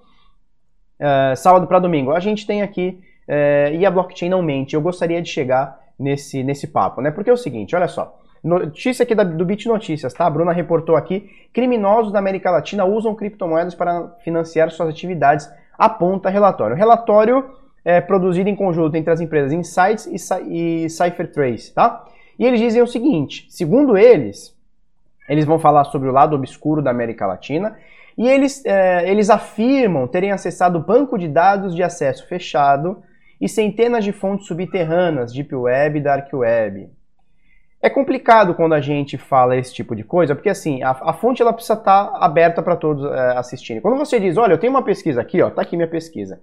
Uh, 1.00 1.36
sábado 1.36 1.68
para 1.68 1.80
domingo. 1.80 2.12
A 2.12 2.20
gente 2.20 2.46
tem 2.46 2.62
aqui, 2.62 3.00
uh, 3.28 3.74
e 3.74 3.86
a 3.86 3.92
blockchain 3.92 4.30
não 4.30 4.42
mente. 4.42 4.76
Eu 4.76 4.82
gostaria 4.82 5.22
de 5.22 5.30
chegar 5.30 5.80
nesse, 5.98 6.44
nesse 6.44 6.68
papo, 6.68 7.02
né? 7.02 7.12
Porque 7.12 7.30
é 7.30 7.34
o 7.34 7.38
seguinte, 7.38 7.76
olha 7.76 7.88
só. 7.88 8.20
Notícia 8.44 9.04
aqui 9.04 9.14
da, 9.14 9.24
do 9.24 9.46
Bit 9.46 9.68
Notícias, 9.68 10.14
tá? 10.14 10.26
A 10.26 10.30
Bruna 10.30 10.54
reportou 10.54 10.96
aqui: 10.96 11.30
criminosos 11.54 12.12
da 12.12 12.20
América 12.20 12.50
Latina 12.50 12.86
usam 12.86 13.16
criptomoedas 13.16 13.76
para 13.76 14.10
financiar 14.24 14.72
suas 14.72 14.90
atividades, 14.90 15.50
aponta 15.78 16.30
relatório. 16.30 16.76
relatório 16.76 17.44
é 17.84 18.02
produzido 18.02 18.50
em 18.50 18.56
conjunto 18.56 18.96
entre 18.96 19.12
as 19.12 19.22
empresas 19.22 19.52
Insights 19.52 20.06
e, 20.06 20.86
e 20.86 20.90
CypherTrace, 20.90 21.74
tá? 21.74 22.06
E 22.38 22.46
eles 22.46 22.60
dizem 22.60 22.82
o 22.82 22.88
seguinte: 22.88 23.46
segundo 23.50 23.98
eles, 23.98 24.56
eles 25.28 25.46
vão 25.46 25.60
falar 25.60 25.84
sobre 25.86 26.08
o 26.10 26.12
lado 26.12 26.36
obscuro 26.36 26.82
da 26.82 26.92
América 26.92 27.28
Latina 27.28 27.78
e 28.18 28.28
eles, 28.28 28.66
é, 28.66 29.10
eles 29.10 29.30
afirmam 29.30 30.08
terem 30.08 30.32
acessado 30.32 30.80
banco 30.80 31.18
de 31.18 31.28
dados 31.28 31.76
de 31.76 31.84
acesso 31.84 32.28
fechado 32.28 33.02
e 33.40 33.48
centenas 33.48 34.04
de 34.04 34.12
fontes 34.12 34.48
subterrâneas, 34.48 35.32
Deep 35.32 35.56
Web 35.56 36.00
e 36.00 36.02
Dark 36.02 36.34
Web. 36.34 36.90
É 37.82 37.90
complicado 37.90 38.54
quando 38.54 38.74
a 38.74 38.82
gente 38.82 39.18
fala 39.18 39.56
esse 39.56 39.74
tipo 39.74 39.96
de 39.96 40.04
coisa, 40.04 40.36
porque 40.36 40.50
assim, 40.50 40.84
a, 40.84 40.92
a 40.92 41.14
fonte 41.14 41.42
ela 41.42 41.54
precisa 41.54 41.76
estar 41.76 42.06
tá 42.06 42.18
aberta 42.20 42.62
para 42.62 42.76
todos 42.76 43.06
é, 43.06 43.38
assistirem. 43.38 43.82
Quando 43.82 43.98
você 43.98 44.20
diz, 44.20 44.36
olha, 44.38 44.54
eu 44.54 44.58
tenho 44.58 44.74
uma 44.74 44.84
pesquisa 44.84 45.22
aqui, 45.22 45.42
ó, 45.42 45.50
tá 45.50 45.62
aqui 45.62 45.78
minha 45.78 45.88
pesquisa, 45.88 46.42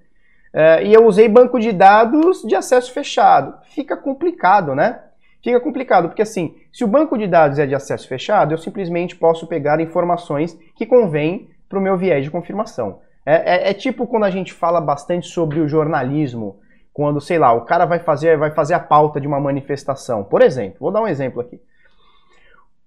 é, 0.52 0.84
e 0.86 0.94
eu 0.94 1.04
usei 1.04 1.28
banco 1.28 1.60
de 1.60 1.72
dados 1.72 2.42
de 2.42 2.54
acesso 2.54 2.90
fechado, 2.90 3.54
fica 3.74 3.94
complicado, 3.96 4.74
né? 4.74 5.00
Fica 5.42 5.60
complicado, 5.60 6.08
porque 6.08 6.22
assim, 6.22 6.56
se 6.72 6.82
o 6.82 6.88
banco 6.88 7.18
de 7.18 7.26
dados 7.26 7.58
é 7.58 7.66
de 7.66 7.74
acesso 7.74 8.08
fechado, 8.08 8.54
eu 8.54 8.58
simplesmente 8.58 9.14
posso 9.14 9.46
pegar 9.46 9.78
informações 9.80 10.58
que 10.74 10.86
convêm 10.86 11.50
para 11.68 11.78
o 11.78 11.82
meu 11.82 11.98
viés 11.98 12.24
de 12.24 12.30
confirmação. 12.30 13.00
É, 13.24 13.68
é, 13.68 13.70
é 13.70 13.74
tipo 13.74 14.06
quando 14.06 14.24
a 14.24 14.30
gente 14.30 14.54
fala 14.54 14.80
bastante 14.80 15.28
sobre 15.28 15.60
o 15.60 15.68
jornalismo, 15.68 16.56
quando, 16.96 17.20
sei 17.20 17.38
lá, 17.38 17.52
o 17.52 17.66
cara 17.66 17.84
vai 17.84 17.98
fazer, 17.98 18.38
vai 18.38 18.50
fazer 18.50 18.72
a 18.72 18.80
pauta 18.80 19.20
de 19.20 19.26
uma 19.28 19.38
manifestação. 19.38 20.24
Por 20.24 20.40
exemplo, 20.40 20.78
vou 20.80 20.90
dar 20.90 21.02
um 21.02 21.06
exemplo 21.06 21.42
aqui. 21.42 21.60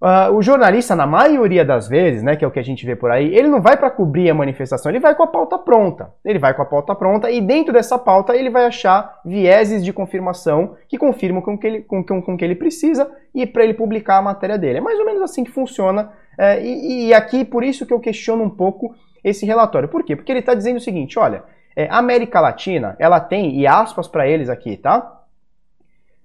Uh, 0.02 0.34
o 0.34 0.42
jornalista, 0.42 0.96
na 0.96 1.06
maioria 1.06 1.64
das 1.64 1.86
vezes, 1.86 2.20
né, 2.20 2.34
que 2.34 2.44
é 2.44 2.48
o 2.48 2.50
que 2.50 2.58
a 2.58 2.64
gente 2.64 2.84
vê 2.84 2.96
por 2.96 3.08
aí, 3.08 3.32
ele 3.32 3.46
não 3.46 3.62
vai 3.62 3.76
para 3.76 3.88
cobrir 3.88 4.28
a 4.28 4.34
manifestação, 4.34 4.90
ele 4.90 4.98
vai 4.98 5.14
com 5.14 5.22
a 5.22 5.28
pauta 5.28 5.56
pronta. 5.56 6.12
Ele 6.24 6.40
vai 6.40 6.52
com 6.54 6.60
a 6.60 6.64
pauta 6.64 6.92
pronta 6.92 7.30
e 7.30 7.40
dentro 7.40 7.72
dessa 7.72 7.96
pauta 7.96 8.34
ele 8.34 8.50
vai 8.50 8.64
achar 8.64 9.20
vieses 9.24 9.84
de 9.84 9.92
confirmação 9.92 10.74
que 10.88 10.98
confirmam 10.98 11.40
com 11.40 11.56
que 11.56 11.68
ele, 11.68 11.82
com, 11.82 12.02
com, 12.02 12.20
com 12.20 12.36
que 12.36 12.44
ele 12.44 12.56
precisa 12.56 13.08
e 13.32 13.46
para 13.46 13.62
ele 13.62 13.74
publicar 13.74 14.16
a 14.16 14.22
matéria 14.22 14.58
dele. 14.58 14.78
É 14.78 14.80
mais 14.80 14.98
ou 14.98 15.06
menos 15.06 15.22
assim 15.22 15.44
que 15.44 15.52
funciona. 15.52 16.10
É, 16.36 16.60
e, 16.60 17.06
e, 17.06 17.14
aqui, 17.14 17.44
por 17.44 17.62
isso 17.62 17.86
que 17.86 17.94
eu 17.94 18.00
questiono 18.00 18.42
um 18.42 18.50
pouco 18.50 18.92
esse 19.22 19.46
relatório. 19.46 19.88
Por 19.88 20.02
quê? 20.02 20.16
Porque 20.16 20.32
ele 20.32 20.40
está 20.40 20.52
dizendo 20.52 20.78
o 20.78 20.80
seguinte, 20.80 21.16
olha, 21.16 21.44
é, 21.74 21.88
América 21.90 22.40
Latina, 22.40 22.96
ela 22.98 23.20
tem, 23.20 23.58
e 23.58 23.66
aspas 23.66 24.08
para 24.08 24.28
eles 24.28 24.48
aqui, 24.48 24.76
tá? 24.76 25.20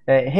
é, 0.06 0.30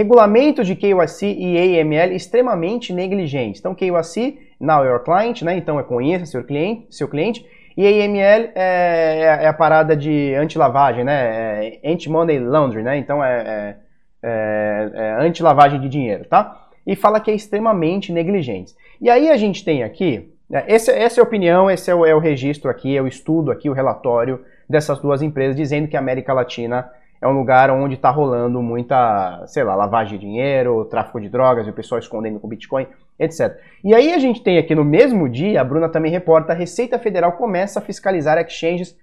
de 0.64 0.76
KYC 0.76 1.26
e 1.26 1.80
AML 1.80 2.12
extremamente 2.12 2.92
negligentes. 2.92 3.60
Então, 3.60 3.74
KYC, 3.74 4.38
Now 4.60 4.84
Your 4.84 5.00
Client, 5.00 5.42
né? 5.42 5.56
então 5.56 5.80
é 5.80 5.82
conheça 5.82 6.24
seu 6.24 6.44
cliente, 6.44 6.86
seu 6.90 7.08
cliente, 7.08 7.44
e 7.76 7.86
AML 7.86 8.52
é, 8.54 8.54
é, 8.54 9.44
é 9.44 9.46
a 9.48 9.52
parada 9.52 9.96
de 9.96 10.34
anti-lavagem, 10.34 11.04
né? 11.04 11.78
É 11.82 11.92
anti-money 11.92 12.38
laundering, 12.38 12.84
né? 12.84 12.96
então 12.96 13.22
é, 13.22 13.76
é, 14.22 14.90
é 14.94 15.16
anti-lavagem 15.20 15.80
de 15.80 15.88
dinheiro, 15.88 16.24
tá? 16.24 16.68
E 16.86 16.96
fala 16.96 17.20
que 17.20 17.30
é 17.30 17.34
extremamente 17.34 18.12
negligente. 18.12 18.72
E 18.98 19.10
aí 19.10 19.28
a 19.28 19.36
gente 19.36 19.62
tem 19.62 19.82
aqui, 19.82 20.32
esse, 20.66 20.90
essa 20.90 21.20
é 21.20 21.22
a 21.22 21.24
opinião, 21.24 21.70
esse 21.70 21.90
é 21.90 21.94
o, 21.94 22.06
é 22.06 22.14
o 22.14 22.18
registro 22.18 22.70
aqui, 22.70 22.96
é 22.96 23.02
o 23.02 23.06
estudo 23.06 23.50
aqui, 23.50 23.68
o 23.68 23.72
relatório 23.72 24.44
dessas 24.68 24.98
duas 25.00 25.22
empresas 25.22 25.56
dizendo 25.56 25.88
que 25.88 25.96
a 25.96 26.00
América 26.00 26.32
Latina 26.32 26.90
é 27.20 27.26
um 27.26 27.32
lugar 27.32 27.70
onde 27.70 27.94
está 27.94 28.10
rolando 28.10 28.62
muita, 28.62 29.44
sei 29.46 29.64
lá, 29.64 29.74
lavagem 29.74 30.18
de 30.18 30.26
dinheiro, 30.26 30.84
tráfico 30.84 31.20
de 31.20 31.28
drogas, 31.28 31.66
o 31.66 31.72
pessoal 31.72 31.98
escondendo 31.98 32.38
com 32.38 32.48
Bitcoin, 32.48 32.86
etc. 33.18 33.58
E 33.82 33.94
aí 33.94 34.12
a 34.12 34.18
gente 34.18 34.42
tem 34.42 34.58
aqui 34.58 34.74
no 34.74 34.84
mesmo 34.84 35.28
dia, 35.28 35.60
a 35.60 35.64
Bruna 35.64 35.88
também 35.88 36.10
reporta, 36.10 36.52
a 36.52 36.56
Receita 36.56 36.98
Federal 36.98 37.32
começa 37.32 37.78
a 37.78 37.82
fiscalizar 37.82 38.38
exchanges 38.38 38.96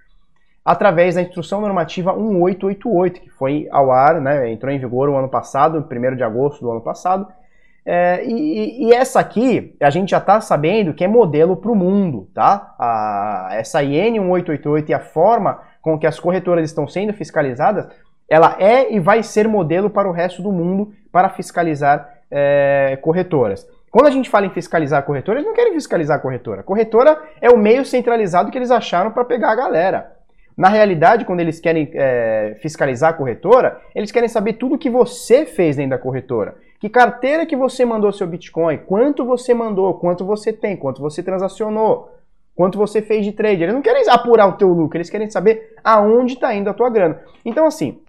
através 0.64 1.16
da 1.16 1.22
instrução 1.22 1.60
normativa 1.60 2.16
1888, 2.16 3.20
que 3.20 3.30
foi 3.30 3.68
ao 3.72 3.92
ar, 3.92 4.22
né, 4.22 4.50
entrou 4.50 4.72
em 4.72 4.80
vigor 4.80 5.10
o 5.10 5.16
ano 5.18 5.28
passado, 5.28 5.86
1 5.92 6.16
de 6.16 6.24
agosto 6.24 6.62
do 6.62 6.72
ano 6.72 6.82
passado. 6.82 7.28
É, 7.86 8.24
e, 8.26 8.88
e, 8.88 8.94
essa 8.94 9.20
aqui, 9.20 9.76
a 9.82 9.90
gente 9.90 10.12
já 10.12 10.18
está 10.18 10.40
sabendo 10.40 10.94
que 10.94 11.04
é 11.04 11.08
modelo 11.08 11.58
para 11.58 11.72
o 11.72 11.76
mundo, 11.76 12.30
tá? 12.34 12.76
A, 12.80 13.50
essa 13.52 13.84
IN 13.84 14.20
1888 14.20 14.90
e 14.90 14.94
a 14.94 15.00
forma 15.00 15.62
com 15.82 16.00
que 16.00 16.08
as 16.08 16.18
corretoras 16.18 16.70
estão 16.70 16.88
sendo 16.88 17.14
fiscalizadas 17.14 17.88
ela 18.30 18.56
é 18.60 18.92
e 18.92 19.00
vai 19.00 19.22
ser 19.22 19.48
modelo 19.48 19.90
para 19.90 20.10
o 20.10 20.12
resto 20.12 20.42
do 20.42 20.52
mundo 20.52 20.92
para 21.12 21.30
fiscalizar 21.30 22.10
é, 22.32 22.98
corretoras. 23.02 23.68
Quando 23.92 24.08
a 24.08 24.12
gente 24.12 24.30
fala 24.30 24.48
em 24.48 24.50
fiscalizar 24.50 25.04
corretora, 25.04 25.38
eles 25.38 25.48
não 25.48 25.54
querem 25.54 25.74
fiscalizar 25.74 26.18
a 26.18 26.20
corretora. 26.20 26.62
A 26.62 26.64
corretora 26.64 27.22
é 27.40 27.50
o 27.50 27.58
meio 27.58 27.86
centralizado 27.86 28.50
que 28.50 28.58
eles 28.58 28.72
acharam 28.72 29.12
para 29.12 29.24
pegar 29.24 29.52
a 29.52 29.56
galera. 29.56 30.12
Na 30.58 30.68
realidade, 30.68 31.26
quando 31.26 31.42
eles 31.42 31.60
querem 31.60 31.92
é, 31.94 32.58
fiscalizar 32.60 33.12
a 33.12 33.14
corretora, 33.14 33.80
eles 33.94 34.12
querem 34.12 34.30
saber 34.30 34.54
tudo 34.54 34.80
que 34.80 34.90
você 34.90 35.46
fez 35.46 35.76
dentro 35.76 35.92
da 35.92 35.98
corretora. 36.00 36.56
Que 36.84 36.90
carteira 36.90 37.46
que 37.46 37.56
você 37.56 37.86
mandou 37.86 38.12
seu 38.12 38.28
Bitcoin, 38.28 38.80
quanto 38.80 39.24
você 39.24 39.54
mandou, 39.54 39.94
quanto 39.94 40.26
você 40.26 40.52
tem, 40.52 40.76
quanto 40.76 41.02
você 41.02 41.24
transacionou, 41.24 42.12
quanto 42.54 42.78
você 42.78 43.02
fez 43.02 43.24
de 43.24 43.32
trade. 43.32 43.64
Eles 43.64 43.74
não 43.74 43.82
querem 43.82 44.04
apurar 44.10 44.48
o 44.48 44.58
teu 44.58 44.68
lucro, 44.68 44.98
eles 44.98 45.10
querem 45.10 45.30
saber 45.30 45.78
aonde 45.82 46.34
está 46.34 46.54
indo 46.54 46.70
a 46.70 46.74
tua 46.74 46.90
grana. 46.90 47.22
Então, 47.46 47.66
assim, 47.66 48.02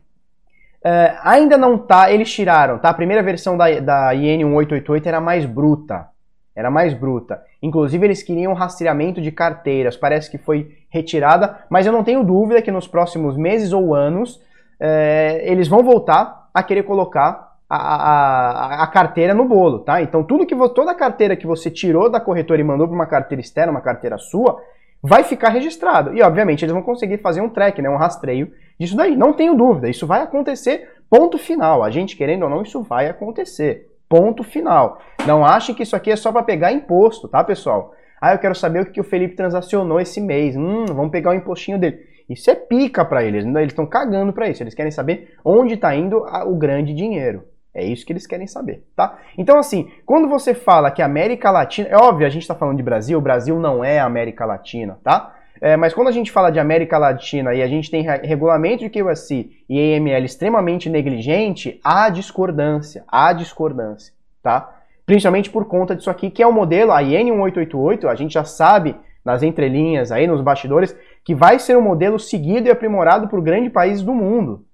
Uh, 0.87 1.17
ainda 1.23 1.57
não 1.57 1.79
tá, 1.79 2.13
eles 2.13 2.31
tiraram, 2.31 2.79
tá? 2.79 2.91
A 2.91 2.95
primeira 2.95 3.23
versão 3.23 3.57
da, 3.57 3.81
da 3.81 4.15
IN 4.15 4.45
1888 4.45 5.09
era 5.09 5.19
mais 5.19 5.47
bruta. 5.47 6.09
Era 6.55 6.71
mais 6.71 6.93
bruta. 6.93 7.43
Inclusive, 7.63 8.07
eles 8.07 8.23
queriam 8.23 8.53
rastreamento 8.53 9.19
de 9.19 9.33
carteiras. 9.33 9.97
Parece 9.97 10.31
que 10.31 10.37
foi 10.37 10.77
retirada, 10.91 11.65
mas 11.71 11.87
eu 11.87 11.93
não 11.93 12.05
tenho 12.05 12.23
dúvida 12.23 12.61
que 12.61 12.71
nos 12.71 12.87
próximos 12.87 13.35
meses 13.35 13.73
ou 13.73 13.95
anos 13.95 14.37
uh, 14.37 15.41
eles 15.41 15.69
vão 15.69 15.83
voltar 15.83 16.51
a 16.53 16.63
querer 16.63 16.83
colocar 16.83 17.54
a, 17.69 17.77
a, 17.77 18.83
a, 18.85 18.87
carteira 18.87 19.35
no 19.35 19.47
bolo, 19.47 19.81
tá? 19.81 20.03
Então, 20.03 20.23
tudo 20.23 20.47
que 20.47 20.55
toda 20.71 20.91
a 20.91 20.95
carteira 20.95 21.37
que 21.37 21.47
você 21.47 21.71
tirou 21.71 22.11
da 22.11 22.21
corretora 22.21 22.61
e 22.61 22.65
mandou 22.65 22.87
para 22.87 22.95
uma 22.95 23.07
carteira 23.07 23.41
externa, 23.41 23.73
uma 23.73 23.81
carteira 23.81 24.19
sua, 24.19 24.61
vai 25.03 25.25
ficar 25.25 25.49
registrado. 25.49 26.15
E, 26.15 26.23
obviamente, 26.23 26.65
eles 26.65 26.73
vão 26.73 26.83
conseguir 26.83 27.19
fazer 27.19 27.41
um 27.41 27.49
track, 27.49 27.81
né, 27.81 27.89
um 27.89 27.97
rastreio 27.97 28.51
disso 28.79 28.97
daí. 28.97 29.17
Não 29.17 29.33
tenho 29.33 29.55
dúvida, 29.55 29.89
isso 29.89 30.07
vai 30.07 30.23
acontecer, 30.23 30.89
ponto 31.11 31.39
final. 31.39 31.83
A 31.83 31.91
gente 31.91 32.17
querendo 32.17 32.45
ou 32.45 32.51
não, 32.51 32.63
isso 32.63 32.83
vai 32.83 33.09
acontecer. 33.09 33.91
Ponto 34.09 34.45
final. 34.45 34.99
Não 35.27 35.45
achem 35.45 35.75
que 35.75 35.83
isso 35.83 35.97
aqui 35.97 36.11
é 36.11 36.17
só 36.17 36.31
para 36.31 36.43
pegar 36.43 36.73
imposto, 36.73 37.29
tá, 37.29 37.43
pessoal? 37.43 37.95
Ah, 38.21 38.33
eu 38.33 38.39
quero 38.39 38.55
saber 38.55 38.81
o 38.81 38.87
que 38.87 39.01
o 39.01 39.05
Felipe 39.05 39.35
transacionou 39.35 40.01
esse 40.01 40.21
mês. 40.21 40.57
Hum, 40.57 40.85
vamos 40.87 41.11
pegar 41.11 41.31
o 41.31 41.35
impostinho 41.35 41.79
dele. 41.79 41.99
Isso 42.29 42.51
é 42.51 42.55
pica 42.55 43.05
para 43.05 43.23
eles, 43.23 43.45
eles 43.45 43.67
estão 43.67 43.85
cagando 43.87 44.33
para 44.33 44.49
isso. 44.49 44.63
Eles 44.63 44.75
querem 44.75 44.91
saber 44.91 45.35
onde 45.45 45.75
está 45.75 45.95
indo 45.95 46.25
o 46.47 46.55
grande 46.57 46.95
dinheiro. 46.95 47.45
É 47.75 47.85
isso 47.85 48.07
que 48.07 48.13
eles 48.13 48.27
querem 48.27 48.47
saber, 48.47 48.85
tá? 48.95 49.19
Então, 49.37 49.59
assim, 49.59 49.91
quando 50.07 50.29
você 50.29 50.55
fala 50.55 50.93
que 50.93 51.03
América 51.03 51.51
Latina, 51.51 51.89
é 51.89 51.97
óbvio, 51.97 52.27
a 52.27 52.31
gente 52.31 52.43
está 52.43 52.55
falando 52.55 52.77
de 52.77 52.83
Brasil, 52.85 53.19
o 53.19 53.23
Brasil 53.23 53.59
não 53.59 53.85
é 53.85 53.99
América 53.99 54.47
Latina, 54.47 54.99
tá? 55.03 55.35
É, 55.61 55.77
mas 55.77 55.95
quando 55.95 56.09
a 56.09 56.13
gente 56.13 56.31
fala 56.31 56.51
de 56.51 56.61
América 56.61 56.99
Latina 56.99 57.55
e 57.55 57.63
a 57.63 57.67
gente 57.67 57.91
tem 57.91 58.03
regulamento 58.03 58.85
de 58.85 58.91
KYC 58.91 59.51
e 59.69 59.97
AML 59.97 60.25
extremamente 60.25 60.89
negligente, 60.89 61.81
há 61.83 62.09
discordância, 62.11 63.03
há 63.09 63.33
discordância, 63.33 64.13
tá? 64.43 64.83
Principalmente 65.05 65.51
por 65.51 65.65
conta 65.67 65.97
disso 65.97 66.11
aqui, 66.11 66.31
que 66.31 66.43
é 66.43 66.47
o 66.47 66.53
modelo, 66.53 66.93
a 66.93 67.03
IN 67.03 67.25
1888, 67.33 68.09
a 68.09 68.15
gente 68.15 68.35
já 68.35 68.45
sabe 68.45 68.97
nas 69.25 69.43
entrelinhas 69.43 70.13
aí, 70.13 70.27
nos 70.27 70.43
bastidores, 70.43 70.97
que 71.25 71.35
vai 71.35 71.59
ser 71.59 71.77
um 71.77 71.83
modelo 71.83 72.19
seguido 72.19 72.69
e 72.69 72.71
aprimorado 72.71 73.27
por 73.27 73.41
grandes 73.41 73.73
países 73.73 74.03
do 74.03 74.15
mundo. 74.15 74.65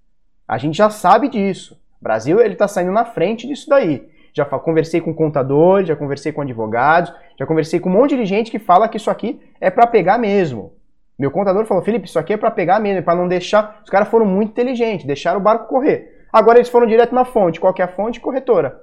A 0.46 0.58
gente 0.58 0.76
já 0.76 0.90
sabe 0.90 1.28
disso. 1.28 1.79
O 2.00 2.04
Brasil 2.04 2.40
ele 2.40 2.54
está 2.54 2.66
saindo 2.66 2.92
na 2.92 3.04
frente 3.04 3.46
disso 3.46 3.68
daí. 3.68 4.08
Já 4.32 4.44
conversei 4.44 5.00
com 5.00 5.12
contadores, 5.12 5.88
já 5.88 5.96
conversei 5.96 6.32
com 6.32 6.40
advogados, 6.40 7.12
já 7.38 7.44
conversei 7.44 7.80
com 7.80 7.88
um 7.88 7.92
monte 7.92 8.16
de 8.16 8.24
gente 8.24 8.50
que 8.50 8.58
fala 8.58 8.88
que 8.88 8.96
isso 8.96 9.10
aqui 9.10 9.40
é 9.60 9.70
para 9.70 9.86
pegar 9.86 10.18
mesmo. 10.18 10.72
Meu 11.18 11.30
contador 11.30 11.66
falou, 11.66 11.82
Felipe, 11.82 12.06
isso 12.06 12.18
aqui 12.18 12.32
é 12.32 12.36
para 12.36 12.50
pegar 12.50 12.80
mesmo, 12.80 13.02
para 13.02 13.18
não 13.18 13.28
deixar. 13.28 13.82
Os 13.84 13.90
caras 13.90 14.08
foram 14.08 14.24
muito 14.24 14.50
inteligentes, 14.50 15.04
deixaram 15.04 15.38
o 15.38 15.42
barco 15.42 15.68
correr. 15.68 16.26
Agora 16.32 16.58
eles 16.58 16.70
foram 16.70 16.86
direto 16.86 17.14
na 17.14 17.24
fonte. 17.24 17.60
Qual 17.60 17.74
é 17.76 17.82
a 17.82 17.88
fonte? 17.88 18.20
Corretora. 18.20 18.80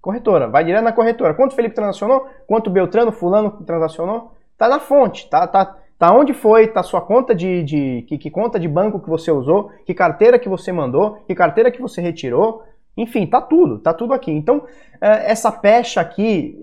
Corretora, 0.00 0.48
vai 0.48 0.64
direto 0.64 0.84
na 0.84 0.92
corretora. 0.92 1.32
Quanto 1.34 1.54
Felipe 1.54 1.74
transacionou? 1.74 2.26
Quanto 2.46 2.68
Beltrano, 2.70 3.12
fulano 3.12 3.52
transacionou? 3.64 4.34
Tá 4.58 4.68
na 4.68 4.80
fonte, 4.80 5.28
tá, 5.30 5.46
tá, 5.46 5.76
Tá 6.00 6.10
onde 6.14 6.32
foi, 6.32 6.66
tá 6.66 6.82
sua 6.82 7.02
conta 7.02 7.34
de, 7.34 7.62
de 7.62 8.06
que, 8.08 8.16
que, 8.16 8.30
conta 8.30 8.58
de 8.58 8.66
banco 8.66 8.98
que 8.98 9.10
você 9.10 9.30
usou, 9.30 9.70
que 9.84 9.92
carteira 9.92 10.38
que 10.38 10.48
você 10.48 10.72
mandou, 10.72 11.18
que 11.26 11.34
carteira 11.34 11.70
que 11.70 11.78
você 11.78 12.00
retirou, 12.00 12.62
enfim, 12.96 13.26
tá 13.26 13.38
tudo, 13.38 13.78
tá 13.78 13.92
tudo 13.92 14.14
aqui. 14.14 14.32
Então, 14.32 14.64
é, 14.98 15.30
essa 15.30 15.52
pecha 15.52 16.00
aqui 16.00 16.56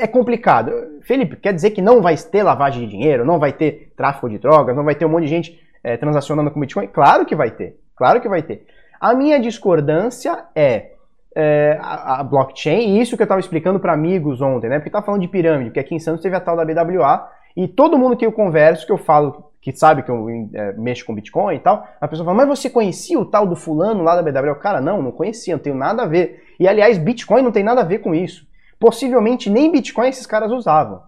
é 0.00 0.06
complicado. 0.08 0.72
Felipe, 1.02 1.36
quer 1.36 1.54
dizer 1.54 1.70
que 1.70 1.80
não 1.80 2.02
vai 2.02 2.16
ter 2.16 2.42
lavagem 2.42 2.82
de 2.82 2.90
dinheiro, 2.90 3.24
não 3.24 3.38
vai 3.38 3.52
ter 3.52 3.92
tráfico 3.96 4.28
de 4.28 4.36
drogas, 4.36 4.74
não 4.74 4.82
vai 4.82 4.96
ter 4.96 5.06
um 5.06 5.10
monte 5.10 5.26
de 5.26 5.30
gente 5.30 5.60
é, 5.84 5.96
transacionando 5.96 6.50
com 6.50 6.58
Bitcoin? 6.58 6.88
Claro 6.88 7.24
que 7.24 7.36
vai 7.36 7.52
ter, 7.52 7.78
claro 7.94 8.20
que 8.20 8.28
vai 8.28 8.42
ter. 8.42 8.66
A 9.00 9.14
minha 9.14 9.38
discordância 9.38 10.44
é, 10.56 10.90
é 11.36 11.78
a, 11.80 12.18
a, 12.18 12.24
blockchain, 12.24 12.96
e 12.96 13.00
isso 13.00 13.16
que 13.16 13.22
eu 13.22 13.26
estava 13.26 13.38
explicando 13.38 13.78
para 13.78 13.92
amigos 13.92 14.40
ontem, 14.40 14.68
né? 14.68 14.80
Porque 14.80 14.90
tá 14.90 15.02
falando 15.02 15.20
de 15.20 15.28
pirâmide, 15.28 15.70
porque 15.70 15.78
aqui 15.78 15.94
em 15.94 16.00
Santos 16.00 16.20
teve 16.20 16.34
a 16.34 16.40
tal 16.40 16.56
da 16.56 16.64
BWA, 16.64 17.35
e 17.56 17.66
todo 17.66 17.98
mundo 17.98 18.16
que 18.16 18.26
eu 18.26 18.32
converso, 18.32 18.84
que 18.86 18.92
eu 18.92 18.98
falo, 18.98 19.50
que 19.62 19.74
sabe 19.74 20.02
que 20.02 20.10
eu 20.10 20.28
é, 20.52 20.72
mexo 20.74 21.06
com 21.06 21.14
Bitcoin 21.14 21.56
e 21.56 21.58
tal, 21.58 21.86
a 22.00 22.06
pessoa 22.06 22.24
fala, 22.26 22.36
mas 22.36 22.48
você 22.48 22.68
conhecia 22.68 23.18
o 23.18 23.24
tal 23.24 23.46
do 23.46 23.56
fulano 23.56 24.02
lá 24.02 24.20
da 24.20 24.22
BW? 24.22 24.56
Cara, 24.60 24.80
não, 24.80 25.00
não 25.00 25.10
conhecia, 25.10 25.54
não 25.54 25.62
tenho 25.62 25.74
nada 25.74 26.02
a 26.02 26.06
ver. 26.06 26.44
E 26.60 26.68
aliás, 26.68 26.98
Bitcoin 26.98 27.42
não 27.42 27.50
tem 27.50 27.64
nada 27.64 27.80
a 27.80 27.84
ver 27.84 27.98
com 27.98 28.14
isso. 28.14 28.46
Possivelmente 28.78 29.48
nem 29.48 29.72
Bitcoin 29.72 30.08
esses 30.08 30.26
caras 30.26 30.52
usavam. 30.52 31.02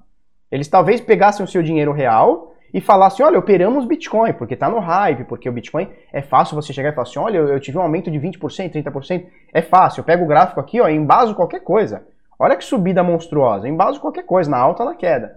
Eles 0.51 0.69
talvez 0.69 1.01
pegassem 1.01 1.45
o 1.45 1.49
seu 1.49 1.63
dinheiro 1.63 1.93
real 1.93 2.55
e 2.73 2.81
falassem, 2.81 3.25
olha, 3.25 3.39
operamos 3.39 3.85
Bitcoin, 3.85 4.33
porque 4.33 4.57
tá 4.57 4.69
no 4.69 4.79
hype, 4.79 5.25
porque 5.25 5.49
o 5.49 5.53
Bitcoin 5.53 5.89
é 6.13 6.23
fácil 6.23 6.55
você 6.55 6.73
chegar 6.73 6.91
e 6.91 6.95
falar 6.95 7.07
assim, 7.07 7.19
olha, 7.19 7.39
eu 7.39 7.61
tive 7.61 7.79
um 7.79 7.83
aumento 7.83 8.11
de 8.11 8.19
20%, 8.19 8.39
30%, 8.73 9.27
é 9.53 9.63
fácil, 9.63 10.01
eu 10.01 10.05
pego 10.05 10.25
o 10.25 10.29
gráfico 10.29 10.61
aqui, 10.61 10.81
ó, 10.81 10.89
embaso 10.89 11.35
qualquer 11.35 11.61
coisa. 11.61 12.07
Olha 12.39 12.57
que 12.57 12.65
subida 12.65 13.03
monstruosa, 13.03 13.69
embaso 13.69 14.01
qualquer 14.01 14.25
coisa, 14.25 14.51
na 14.51 14.59
alta, 14.59 14.85
na 14.85 14.95
queda. 14.95 15.37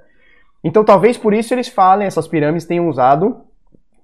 Então 0.64 0.84
talvez 0.84 1.18
por 1.18 1.34
isso 1.34 1.54
eles 1.54 1.68
falem, 1.68 2.08
essas 2.08 2.28
pirâmides 2.28 2.66
tenham 2.66 2.88
usado, 2.88 3.42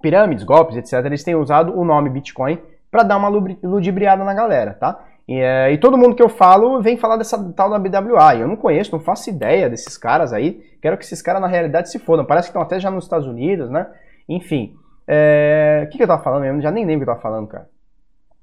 pirâmides, 0.02 0.44
golpes, 0.44 0.76
etc., 0.76 1.04
eles 1.04 1.24
tenham 1.24 1.40
usado 1.40 1.78
o 1.78 1.84
nome 1.84 2.10
Bitcoin 2.10 2.58
para 2.90 3.02
dar 3.02 3.16
uma 3.16 3.28
ludibriada 3.28 4.24
na 4.24 4.34
galera, 4.34 4.74
tá? 4.74 5.04
E, 5.28 5.38
é, 5.38 5.70
e, 5.70 5.76
todo 5.76 5.98
mundo 5.98 6.16
que 6.16 6.22
eu 6.22 6.28
falo 6.30 6.80
vem 6.80 6.96
falar 6.96 7.16
dessa 7.16 7.52
tal 7.52 7.68
da 7.68 7.78
BWA. 7.78 8.34
Eu 8.36 8.48
não 8.48 8.56
conheço, 8.56 8.92
não 8.92 9.00
faço 9.00 9.28
ideia 9.28 9.68
desses 9.68 9.98
caras 9.98 10.32
aí. 10.32 10.62
Quero 10.80 10.96
que 10.96 11.04
esses 11.04 11.20
caras 11.20 11.42
na 11.42 11.46
realidade 11.46 11.90
se 11.90 11.98
fodam. 11.98 12.24
Parece 12.24 12.46
que 12.46 12.50
estão 12.50 12.62
até 12.62 12.80
já 12.80 12.90
nos 12.90 13.04
Estados 13.04 13.26
Unidos, 13.26 13.68
né? 13.68 13.86
Enfim. 14.26 14.74
É... 15.06 15.82
O 15.84 15.90
que, 15.90 15.98
que 15.98 16.02
eu 16.02 16.08
tava 16.08 16.22
falando 16.22 16.44
mesmo? 16.44 16.62
Já 16.62 16.70
nem 16.70 16.86
lembro 16.86 17.02
o 17.02 17.04
que 17.04 17.10
eu 17.10 17.14
tava 17.14 17.20
falando, 17.20 17.46
cara. 17.46 17.68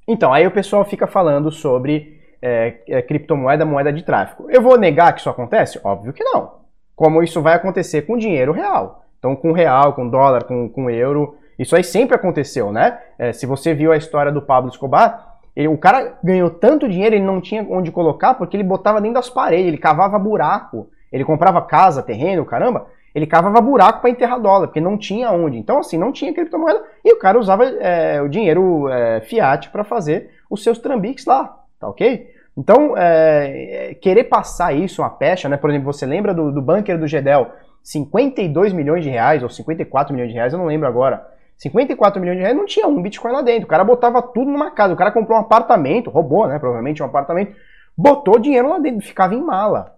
Então, 0.08 0.32
aí 0.32 0.46
o 0.46 0.52
pessoal 0.52 0.86
fica 0.86 1.08
falando 1.08 1.52
sobre 1.52 2.22
é, 2.40 2.76
é, 2.88 3.02
criptomoeda 3.02 3.66
moeda 3.66 3.92
de 3.92 4.04
tráfico. 4.04 4.46
Eu 4.52 4.62
vou 4.62 4.78
negar 4.78 5.14
que 5.14 5.22
isso 5.22 5.30
acontece? 5.30 5.80
Óbvio 5.84 6.14
que 6.14 6.24
não. 6.24 6.65
Como 6.96 7.22
isso 7.22 7.42
vai 7.42 7.56
acontecer 7.56 8.04
com 8.04 8.18
dinheiro 8.18 8.52
real. 8.52 9.04
Então, 9.20 9.36
com 9.36 9.52
real, 9.52 9.94
com 9.94 10.08
dólar, 10.08 10.44
com, 10.44 10.70
com 10.70 10.90
euro, 10.90 11.36
isso 11.58 11.76
aí 11.76 11.84
sempre 11.84 12.16
aconteceu, 12.16 12.72
né? 12.72 13.00
É, 13.18 13.34
se 13.34 13.46
você 13.46 13.74
viu 13.74 13.92
a 13.92 13.98
história 13.98 14.32
do 14.32 14.42
Pablo 14.42 14.70
Escobar, 14.70 15.36
ele, 15.56 15.68
o 15.68 15.78
cara 15.78 16.18
ganhou 16.24 16.50
tanto 16.50 16.88
dinheiro, 16.88 17.16
ele 17.16 17.24
não 17.24 17.40
tinha 17.40 17.66
onde 17.70 17.92
colocar, 17.92 18.34
porque 18.34 18.58
ele 18.58 18.64
botava 18.64 19.00
dentro 19.00 19.16
das 19.16 19.30
paredes, 19.30 19.68
ele 19.68 19.78
cavava 19.78 20.20
buraco, 20.20 20.90
ele 21.12 21.24
comprava 21.24 21.62
casa, 21.62 22.04
terreno, 22.04 22.46
caramba, 22.46 22.88
ele 23.14 23.26
cavava 23.26 23.62
buraco 23.62 24.02
para 24.02 24.10
enterrar 24.10 24.40
dólar, 24.40 24.68
porque 24.68 24.82
não 24.82 24.98
tinha 24.98 25.32
onde. 25.32 25.58
Então, 25.58 25.80
assim, 25.80 25.98
não 25.98 26.12
tinha 26.12 26.34
criptomoeda, 26.34 26.84
e 27.04 27.14
o 27.14 27.18
cara 27.18 27.40
usava 27.40 27.66
é, 27.66 28.22
o 28.22 28.28
dinheiro 28.28 28.90
é, 28.90 29.22
fiat 29.22 29.70
para 29.70 29.86
fazer 29.86 30.32
os 30.50 30.62
seus 30.62 30.78
trambiques 30.78 31.26
lá, 31.26 31.58
tá 31.80 31.88
ok? 31.88 32.35
Então, 32.58 32.98
é, 32.98 33.90
é, 33.92 33.94
querer 33.96 34.26
passar 34.26 34.74
isso, 34.74 35.02
uma 35.02 35.10
pecha, 35.10 35.50
né? 35.50 35.58
Por 35.58 35.70
exemplo, 35.70 35.92
você 35.92 36.06
lembra 36.06 36.34
do, 36.34 36.52
do 36.52 36.62
bunker 36.62 36.98
do 36.98 37.08
Gedel, 37.08 37.52
52 37.84 38.72
milhões 38.72 39.04
de 39.04 39.10
reais, 39.10 39.44
ou 39.44 39.50
54 39.50 40.14
milhões 40.14 40.30
de 40.30 40.36
reais, 40.36 40.54
eu 40.54 40.60
não 40.60 40.66
lembro 40.66 40.88
agora. 40.88 41.26
54 41.58 42.20
milhões 42.20 42.38
de 42.38 42.44
reais 42.44 42.58
não 42.58 42.66
tinha 42.66 42.88
um 42.88 43.02
Bitcoin 43.02 43.32
lá 43.32 43.42
dentro. 43.42 43.66
O 43.66 43.68
cara 43.68 43.84
botava 43.84 44.22
tudo 44.22 44.50
numa 44.50 44.72
casa. 44.72 44.94
O 44.94 44.98
cara 44.98 45.12
comprou 45.12 45.38
um 45.38 45.42
apartamento, 45.42 46.10
roubou, 46.10 46.48
né? 46.48 46.60
Provavelmente 46.60 47.02
um 47.04 47.06
apartamento, 47.06 47.56
botou 47.98 48.40
dinheiro 48.40 48.70
lá 48.70 48.80
dentro, 48.80 49.06
ficava 49.06 49.36
em 49.36 49.42
mala. 49.42 49.98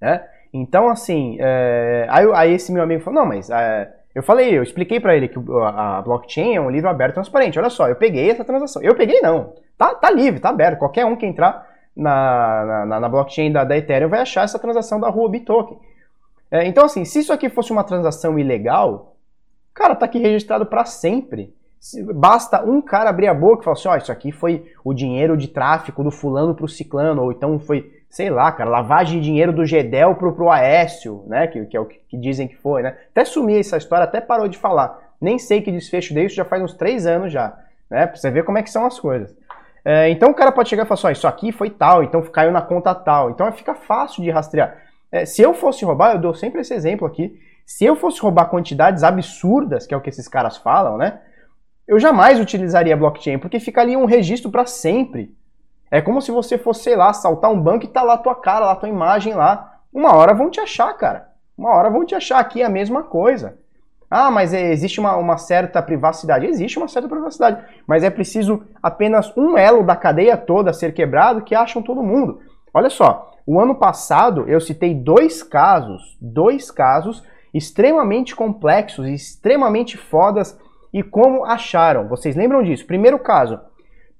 Né? 0.00 0.24
Então, 0.52 0.88
assim, 0.88 1.36
é... 1.40 2.06
aí, 2.08 2.26
aí, 2.34 2.52
esse 2.52 2.72
meu 2.72 2.82
amigo 2.82 3.02
falou: 3.02 3.20
não, 3.20 3.26
mas 3.26 3.50
é... 3.50 3.92
eu 4.14 4.22
falei, 4.22 4.56
eu 4.56 4.62
expliquei 4.62 5.00
para 5.00 5.16
ele 5.16 5.28
que 5.28 5.38
a 5.38 6.02
blockchain 6.02 6.56
é 6.56 6.60
um 6.60 6.70
livro 6.70 6.88
aberto 6.88 7.14
transparente. 7.14 7.58
Olha 7.58 7.70
só, 7.70 7.88
eu 7.88 7.96
peguei 7.96 8.30
essa 8.30 8.44
transação. 8.44 8.82
Eu 8.82 8.94
peguei, 8.94 9.20
não. 9.20 9.54
Tá, 9.80 9.94
tá 9.94 10.10
livre, 10.10 10.38
tá 10.38 10.50
aberto. 10.50 10.78
Qualquer 10.78 11.06
um 11.06 11.16
que 11.16 11.24
entrar 11.24 11.66
na, 11.96 12.84
na, 12.86 13.00
na 13.00 13.08
blockchain 13.08 13.50
da, 13.50 13.64
da 13.64 13.76
Ethereum 13.76 14.10
vai 14.10 14.20
achar 14.20 14.44
essa 14.44 14.58
transação 14.58 15.00
da 15.00 15.08
Huobi 15.08 15.40
Token. 15.40 15.78
É, 16.50 16.66
então, 16.66 16.84
assim, 16.84 17.04
se 17.04 17.20
isso 17.20 17.32
aqui 17.32 17.48
fosse 17.48 17.72
uma 17.72 17.82
transação 17.82 18.38
ilegal, 18.38 19.10
Cara, 19.74 19.94
tá 19.94 20.04
aqui 20.04 20.18
registrado 20.18 20.66
para 20.66 20.84
sempre. 20.84 21.54
Basta 22.14 22.62
um 22.62 22.82
cara 22.82 23.08
abrir 23.08 23.28
a 23.28 23.34
boca 23.34 23.62
e 23.62 23.64
falar 23.64 23.74
assim, 23.74 23.88
ó, 23.88 23.94
oh, 23.94 23.96
isso 23.96 24.12
aqui 24.12 24.30
foi 24.30 24.70
o 24.84 24.92
dinheiro 24.92 25.36
de 25.36 25.48
tráfico 25.48 26.04
do 26.04 26.10
fulano 26.10 26.54
pro 26.54 26.68
ciclano, 26.68 27.22
ou 27.22 27.32
então 27.32 27.58
foi, 27.58 27.90
sei 28.10 28.28
lá, 28.28 28.52
cara, 28.52 28.68
lavagem 28.68 29.18
de 29.18 29.24
dinheiro 29.24 29.52
do 29.52 29.64
Gedel 29.64 30.14
pro, 30.16 30.34
pro 30.34 30.50
Aécio, 30.50 31.24
né, 31.26 31.46
que, 31.46 31.64
que 31.64 31.74
é 31.74 31.80
o 31.80 31.86
que, 31.86 31.98
que 32.06 32.18
dizem 32.18 32.46
que 32.46 32.56
foi, 32.56 32.82
né. 32.82 32.94
Até 33.10 33.24
sumi 33.24 33.58
essa 33.58 33.78
história, 33.78 34.04
até 34.04 34.20
parou 34.20 34.46
de 34.46 34.58
falar. 34.58 35.14
Nem 35.18 35.38
sei 35.38 35.62
que 35.62 35.72
desfecho 35.72 36.12
deu, 36.12 36.26
isso 36.26 36.36
já 36.36 36.44
faz 36.44 36.62
uns 36.62 36.74
três 36.74 37.06
anos 37.06 37.32
já, 37.32 37.58
né, 37.88 38.06
pra 38.06 38.16
você 38.16 38.30
ver 38.30 38.44
como 38.44 38.58
é 38.58 38.62
que 38.62 38.70
são 38.70 38.84
as 38.84 39.00
coisas. 39.00 39.34
É, 39.84 40.10
então 40.10 40.30
o 40.30 40.34
cara 40.34 40.52
pode 40.52 40.68
chegar 40.68 40.84
e 40.84 40.86
falar 40.86 40.98
assim, 40.98 41.06
ó, 41.06 41.10
isso 41.10 41.26
aqui 41.26 41.52
foi 41.52 41.70
tal, 41.70 42.02
então 42.02 42.20
caiu 42.22 42.52
na 42.52 42.60
conta 42.60 42.94
tal, 42.94 43.30
então 43.30 43.50
fica 43.52 43.74
fácil 43.74 44.22
de 44.22 44.30
rastrear. 44.30 44.76
É, 45.10 45.24
se 45.24 45.42
eu 45.42 45.54
fosse 45.54 45.84
roubar, 45.84 46.12
eu 46.12 46.20
dou 46.20 46.34
sempre 46.34 46.60
esse 46.60 46.74
exemplo 46.74 47.06
aqui, 47.06 47.38
se 47.66 47.84
eu 47.84 47.96
fosse 47.96 48.20
roubar 48.20 48.50
quantidades 48.50 49.02
absurdas, 49.02 49.86
que 49.86 49.94
é 49.94 49.96
o 49.96 50.00
que 50.00 50.10
esses 50.10 50.28
caras 50.28 50.56
falam, 50.56 50.96
né? 50.96 51.20
Eu 51.86 51.98
jamais 51.98 52.38
utilizaria 52.38 52.96
blockchain, 52.96 53.38
porque 53.38 53.58
fica 53.58 53.80
ali 53.80 53.96
um 53.96 54.04
registro 54.04 54.50
para 54.50 54.66
sempre. 54.66 55.34
É 55.90 56.00
como 56.00 56.22
se 56.22 56.30
você 56.30 56.56
fosse, 56.56 56.84
sei 56.84 56.94
lá, 56.96 57.10
assaltar 57.10 57.50
um 57.50 57.60
banco 57.60 57.84
e 57.84 57.88
tá 57.88 58.02
lá 58.02 58.16
tua 58.16 58.34
cara, 58.34 58.66
lá 58.66 58.76
tua 58.76 58.88
imagem 58.88 59.34
lá. 59.34 59.80
Uma 59.92 60.14
hora 60.14 60.32
vão 60.32 60.50
te 60.50 60.60
achar, 60.60 60.92
cara. 60.94 61.30
Uma 61.58 61.74
hora 61.74 61.90
vão 61.90 62.04
te 62.04 62.14
achar. 62.14 62.38
Aqui 62.38 62.62
é 62.62 62.64
a 62.64 62.70
mesma 62.70 63.02
coisa. 63.02 63.58
Ah, 64.10 64.28
mas 64.28 64.52
é, 64.52 64.72
existe 64.72 64.98
uma, 64.98 65.16
uma, 65.16 65.38
certa 65.38 65.80
privacidade. 65.80 66.44
Existe 66.44 66.78
uma 66.78 66.88
certa 66.88 67.08
privacidade, 67.08 67.64
mas 67.86 68.02
é 68.02 68.10
preciso 68.10 68.64
apenas 68.82 69.32
um 69.36 69.56
elo 69.56 69.84
da 69.84 69.94
cadeia 69.94 70.36
toda 70.36 70.72
ser 70.72 70.92
quebrado 70.92 71.42
que 71.42 71.54
acham 71.54 71.80
todo 71.80 72.02
mundo. 72.02 72.40
Olha 72.74 72.90
só, 72.90 73.32
o 73.46 73.60
ano 73.60 73.76
passado 73.76 74.48
eu 74.48 74.60
citei 74.60 74.94
dois 74.94 75.44
casos, 75.44 76.18
dois 76.20 76.72
casos 76.72 77.22
extremamente 77.54 78.34
complexos, 78.34 79.06
extremamente 79.06 79.96
fodas 79.96 80.58
e 80.92 81.02
como 81.02 81.44
acharam. 81.44 82.08
Vocês 82.08 82.34
lembram 82.34 82.64
disso? 82.64 82.86
Primeiro 82.86 83.18
caso, 83.18 83.60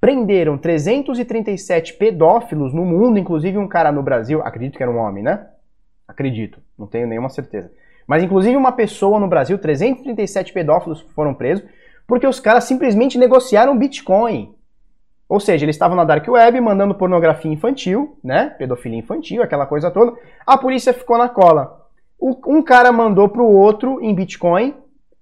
prenderam 0.00 0.56
337 0.56 1.94
pedófilos 1.94 2.72
no 2.72 2.84
mundo, 2.84 3.18
inclusive 3.18 3.58
um 3.58 3.68
cara 3.68 3.90
no 3.90 4.02
Brasil, 4.02 4.40
acredito 4.42 4.76
que 4.76 4.82
era 4.82 4.90
um 4.90 4.98
homem, 4.98 5.22
né? 5.22 5.48
Acredito, 6.06 6.60
não 6.78 6.86
tenho 6.86 7.06
nenhuma 7.06 7.28
certeza. 7.28 7.70
Mas 8.10 8.24
inclusive 8.24 8.56
uma 8.56 8.72
pessoa 8.72 9.20
no 9.20 9.28
Brasil, 9.28 9.56
337 9.56 10.52
pedófilos 10.52 11.00
foram 11.14 11.32
presos, 11.32 11.64
porque 12.08 12.26
os 12.26 12.40
caras 12.40 12.64
simplesmente 12.64 13.16
negociaram 13.16 13.78
Bitcoin. 13.78 14.52
Ou 15.28 15.38
seja, 15.38 15.64
eles 15.64 15.76
estavam 15.76 15.96
na 15.96 16.02
Dark 16.02 16.26
Web 16.26 16.60
mandando 16.60 16.92
pornografia 16.92 17.52
infantil, 17.52 18.18
né? 18.24 18.52
Pedofilia 18.58 18.98
infantil, 18.98 19.44
aquela 19.44 19.64
coisa 19.64 19.92
toda. 19.92 20.16
A 20.44 20.58
polícia 20.58 20.92
ficou 20.92 21.16
na 21.16 21.28
cola 21.28 21.78
um 22.20 22.62
cara 22.62 22.92
mandou 22.92 23.28
para 23.28 23.42
o 23.42 23.56
outro 23.56 23.98
em 24.02 24.14
Bitcoin 24.14 24.74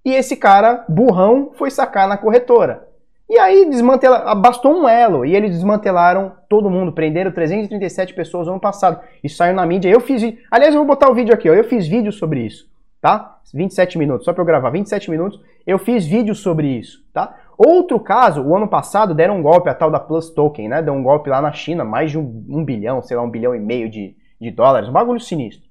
e 0.05 0.13
esse 0.15 0.37
cara, 0.37 0.85
burrão, 0.89 1.53
foi 1.55 1.71
sacar 1.71 2.09
na 2.09 2.17
corretora. 2.17 2.89
E 3.29 3.39
aí 3.39 3.69
desmantela, 3.69 4.35
bastou 4.35 4.75
um 4.75 4.89
elo 4.89 5.25
e 5.25 5.37
eles 5.37 5.51
desmantelaram 5.51 6.33
todo 6.49 6.71
mundo, 6.71 6.93
prenderam 6.93 7.31
337 7.31 8.15
pessoas 8.15 8.47
no 8.47 8.55
ano 8.55 8.61
passado. 8.61 9.01
Isso 9.23 9.37
saiu 9.37 9.55
na 9.55 9.67
mídia. 9.67 9.91
Eu 9.91 10.01
fiz, 10.01 10.23
aliás, 10.51 10.75
eu 10.75 10.81
vou 10.81 10.87
botar 10.87 11.11
o 11.11 11.15
vídeo 11.15 11.35
aqui, 11.35 11.49
ó. 11.49 11.53
Eu 11.53 11.65
fiz 11.65 11.87
vídeo 11.87 12.11
sobre 12.11 12.41
isso, 12.41 12.67
tá? 13.01 13.39
27 13.55 13.99
minutos, 13.99 14.25
só 14.25 14.33
para 14.33 14.43
eu 14.43 14.47
gravar 14.47 14.71
27 14.71 15.11
minutos, 15.11 15.41
eu 15.67 15.79
fiz 15.79 16.07
vídeo 16.07 16.35
sobre 16.35 16.67
isso, 16.67 16.99
tá? 17.13 17.35
Outro 17.57 17.99
caso, 17.99 18.43
o 18.43 18.57
ano 18.57 18.69
passado 18.69 19.15
deram 19.15 19.39
um 19.39 19.43
golpe, 19.43 19.69
a 19.69 19.75
tal 19.75 19.91
da 19.91 19.99
Plus 19.99 20.31
Token, 20.31 20.69
né? 20.69 20.83
Deu 20.83 20.95
um 20.95 21.03
golpe 21.03 21.29
lá 21.29 21.41
na 21.41 21.51
China, 21.53 21.85
mais 21.85 22.11
de 22.11 22.19
um, 22.19 22.45
um 22.49 22.65
bilhão, 22.65 23.03
sei 23.03 23.17
lá, 23.17 23.23
um 23.23 23.31
bilhão 23.31 23.55
e 23.55 23.59
meio 23.59 23.91
de, 23.91 24.15
de 24.41 24.51
dólares, 24.51 24.89
um 24.89 24.93
bagulho 24.93 25.19
sinistro. 25.19 25.67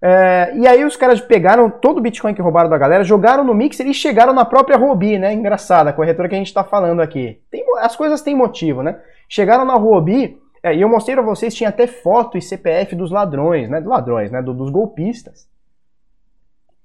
É, 0.00 0.52
e 0.56 0.66
aí 0.66 0.84
os 0.84 0.96
caras 0.96 1.20
pegaram 1.20 1.70
todo 1.70 1.98
o 1.98 2.00
Bitcoin 2.00 2.34
que 2.34 2.42
roubaram 2.42 2.68
da 2.68 2.76
galera, 2.76 3.04
jogaram 3.04 3.42
no 3.42 3.54
Mixer 3.54 3.86
e 3.86 3.94
chegaram 3.94 4.32
na 4.32 4.44
própria 4.44 4.76
Huobi, 4.76 5.18
né? 5.18 5.32
Engraçada, 5.32 5.90
a 5.90 5.92
corretora 5.92 6.28
que 6.28 6.34
a 6.34 6.38
gente 6.38 6.48
está 6.48 6.62
falando 6.62 7.00
aqui. 7.00 7.40
Tem, 7.50 7.64
as 7.78 7.96
coisas 7.96 8.22
têm 8.22 8.34
motivo, 8.34 8.82
né? 8.82 8.98
Chegaram 9.28 9.64
na 9.64 9.74
Huobi, 9.76 10.38
é, 10.62 10.74
e 10.74 10.80
eu 10.80 10.88
mostrei 10.88 11.14
para 11.14 11.24
vocês, 11.24 11.54
tinha 11.54 11.70
até 11.70 11.86
foto 11.86 12.38
e 12.38 12.42
CPF 12.42 12.94
dos 12.94 13.10
ladrões, 13.10 13.68
né? 13.68 13.80
Dos 13.80 13.88
ladrões, 13.88 14.30
né? 14.30 14.42
Do, 14.42 14.52
dos 14.52 14.70
golpistas. 14.70 15.46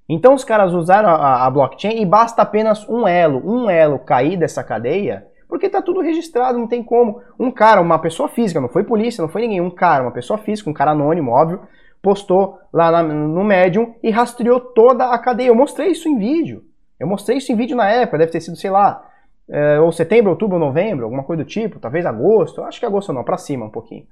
Então 0.09 0.33
os 0.33 0.43
caras 0.43 0.73
usaram 0.73 1.07
a, 1.07 1.45
a, 1.45 1.49
blockchain 1.51 2.01
e 2.01 2.05
basta 2.05 2.41
apenas 2.41 2.87
um 2.89 3.07
elo, 3.07 3.43
um 3.45 3.69
elo 3.69 3.99
cair 3.99 4.37
dessa 4.37 4.63
cadeia, 4.63 5.27
porque 5.47 5.67
está 5.67 5.83
tudo 5.83 6.01
registrado, 6.01 6.57
não 6.57 6.67
tem 6.67 6.81
como. 6.81 7.21
Um 7.39 7.51
cara, 7.51 7.79
uma 7.79 7.99
pessoa 7.99 8.27
física, 8.27 8.59
não 8.59 8.69
foi 8.69 8.83
polícia, 8.83 9.21
não 9.21 9.29
foi 9.29 9.43
ninguém, 9.43 9.61
um 9.61 9.69
cara, 9.69 10.03
uma 10.03 10.11
pessoa 10.11 10.39
física, 10.39 10.67
um 10.67 10.73
cara 10.73 10.91
anônimo, 10.91 11.31
óbvio, 11.31 11.61
postou 12.01 12.57
lá 12.73 12.91
na, 12.91 13.03
no 13.03 13.43
Medium 13.43 13.93
e 14.01 14.09
rastreou 14.09 14.59
toda 14.59 15.11
a 15.11 15.19
cadeia. 15.19 15.49
Eu 15.49 15.55
mostrei 15.55 15.89
isso 15.91 16.09
em 16.09 16.17
vídeo. 16.17 16.63
Eu 16.99 17.07
mostrei 17.07 17.37
isso 17.37 17.51
em 17.51 17.55
vídeo 17.55 17.77
na 17.77 17.87
época, 17.89 18.17
deve 18.17 18.31
ter 18.31 18.41
sido, 18.41 18.57
sei 18.57 18.71
lá, 18.71 19.05
é, 19.47 19.79
ou 19.79 19.91
setembro, 19.91 20.31
outubro, 20.31 20.57
novembro, 20.57 21.05
alguma 21.05 21.23
coisa 21.23 21.43
do 21.43 21.47
tipo, 21.47 21.79
talvez 21.79 22.05
agosto, 22.05 22.63
acho 22.63 22.79
que 22.79 22.85
agosto 22.85 23.13
não, 23.13 23.23
para 23.23 23.37
cima 23.37 23.65
um 23.65 23.69
pouquinho. 23.69 24.05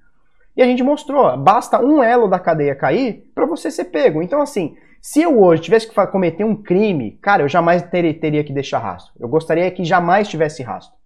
E 0.56 0.62
a 0.62 0.66
gente 0.66 0.84
mostrou, 0.84 1.36
basta 1.38 1.80
um 1.80 2.02
elo 2.02 2.28
da 2.28 2.40
cadeia 2.40 2.76
cair 2.76 3.30
para 3.36 3.46
você 3.46 3.70
ser 3.70 3.86
pego. 3.86 4.24
Então, 4.24 4.42
assim, 4.42 4.76
se 5.02 5.22
eu 5.22 5.42
hoje 5.42 5.64
tivesse 5.64 5.88
que 5.88 6.08
cometer 6.08 6.44
um 6.44 6.56
crime, 6.56 7.12
cara, 7.22 7.44
eu 7.44 7.50
jamais 7.50 7.82
teria, 7.84 8.14
teria 8.14 8.44
que 8.44 8.54
deixar 8.54 8.80
rastro. 8.80 9.14
Eu 9.20 9.28
gostaria 9.28 9.70
que 9.72 9.84
jamais 9.84 10.28
tivesse 10.28 10.64
rastro. 10.64 10.98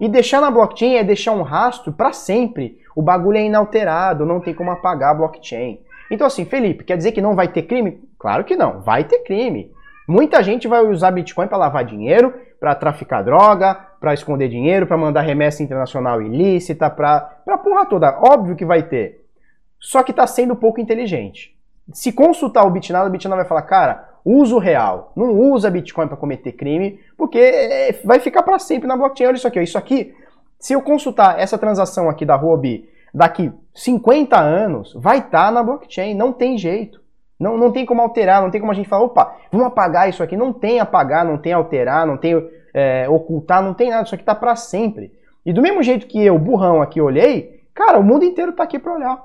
E 0.00 0.08
deixar 0.08 0.40
na 0.40 0.50
blockchain 0.50 0.94
é 0.94 1.04
deixar 1.04 1.32
um 1.32 1.42
rastro 1.42 1.92
para 1.92 2.12
sempre. 2.12 2.78
O 2.96 3.02
bagulho 3.02 3.36
é 3.36 3.44
inalterado, 3.44 4.24
não 4.24 4.40
tem 4.40 4.54
como 4.54 4.70
apagar 4.70 5.10
a 5.10 5.14
blockchain. 5.14 5.80
Então, 6.10 6.26
assim, 6.26 6.44
Felipe, 6.44 6.84
quer 6.84 6.96
dizer 6.96 7.12
que 7.12 7.20
não 7.20 7.36
vai 7.36 7.48
ter 7.48 7.62
crime? 7.62 8.00
Claro 8.18 8.44
que 8.44 8.56
não, 8.56 8.80
vai 8.80 9.04
ter 9.04 9.20
crime. 9.20 9.70
Muita 10.08 10.42
gente 10.42 10.66
vai 10.66 10.84
usar 10.84 11.12
Bitcoin 11.12 11.46
para 11.46 11.58
lavar 11.58 11.84
dinheiro, 11.84 12.34
para 12.58 12.74
traficar 12.74 13.22
droga, 13.22 13.74
para 14.00 14.12
esconder 14.12 14.48
dinheiro, 14.48 14.86
para 14.86 14.96
mandar 14.96 15.20
remessa 15.20 15.62
internacional 15.62 16.20
ilícita, 16.20 16.90
para 16.90 17.20
pra 17.20 17.58
porra 17.58 17.86
toda. 17.86 18.18
Óbvio 18.20 18.56
que 18.56 18.64
vai 18.64 18.82
ter. 18.82 19.20
Só 19.78 20.02
que 20.02 20.10
está 20.10 20.26
sendo 20.26 20.56
pouco 20.56 20.80
inteligente. 20.80 21.56
Se 21.92 22.12
consultar 22.12 22.66
o 22.66 22.70
Bitnado, 22.70 23.08
o 23.08 23.12
Bitnado 23.12 23.36
vai 23.36 23.48
falar, 23.48 23.62
cara, 23.62 24.08
usa 24.24 24.54
o 24.54 24.58
real, 24.58 25.12
não 25.16 25.32
usa 25.32 25.70
Bitcoin 25.70 26.06
para 26.06 26.16
cometer 26.16 26.52
crime, 26.52 27.00
porque 27.16 27.38
é, 27.38 27.92
vai 28.04 28.20
ficar 28.20 28.42
para 28.42 28.58
sempre 28.58 28.86
na 28.86 28.96
blockchain. 28.96 29.28
Olha 29.28 29.36
isso 29.36 29.48
aqui, 29.48 29.62
isso 29.62 29.78
aqui, 29.78 30.14
se 30.58 30.72
eu 30.72 30.82
consultar 30.82 31.38
essa 31.38 31.56
transação 31.56 32.08
aqui 32.08 32.24
da 32.24 32.36
Huobi 32.36 32.88
daqui 33.12 33.52
50 33.74 34.38
anos, 34.38 34.94
vai 34.94 35.18
estar 35.18 35.46
tá 35.46 35.50
na 35.50 35.62
blockchain, 35.62 36.14
não 36.14 36.32
tem 36.32 36.56
jeito. 36.56 37.00
Não, 37.38 37.56
não 37.56 37.72
tem 37.72 37.86
como 37.86 38.02
alterar, 38.02 38.42
não 38.42 38.50
tem 38.50 38.60
como 38.60 38.70
a 38.70 38.74
gente 38.74 38.88
falar, 38.88 39.04
opa, 39.04 39.34
vamos 39.50 39.66
apagar 39.66 40.10
isso 40.10 40.22
aqui. 40.22 40.36
Não 40.36 40.52
tem 40.52 40.78
apagar, 40.78 41.24
não 41.24 41.38
tem 41.38 41.54
alterar, 41.54 42.06
não 42.06 42.18
tem 42.18 42.46
é, 42.74 43.08
ocultar, 43.08 43.62
não 43.62 43.72
tem 43.72 43.88
nada. 43.88 44.02
Isso 44.02 44.14
aqui 44.14 44.22
está 44.22 44.34
para 44.34 44.54
sempre. 44.54 45.10
E 45.44 45.52
do 45.52 45.62
mesmo 45.62 45.82
jeito 45.82 46.06
que 46.06 46.22
eu, 46.22 46.38
burrão, 46.38 46.82
aqui 46.82 47.00
olhei, 47.00 47.64
cara, 47.74 47.98
o 47.98 48.04
mundo 48.04 48.26
inteiro 48.26 48.50
está 48.50 48.64
aqui 48.64 48.78
para 48.78 48.92
olhar. 48.92 49.24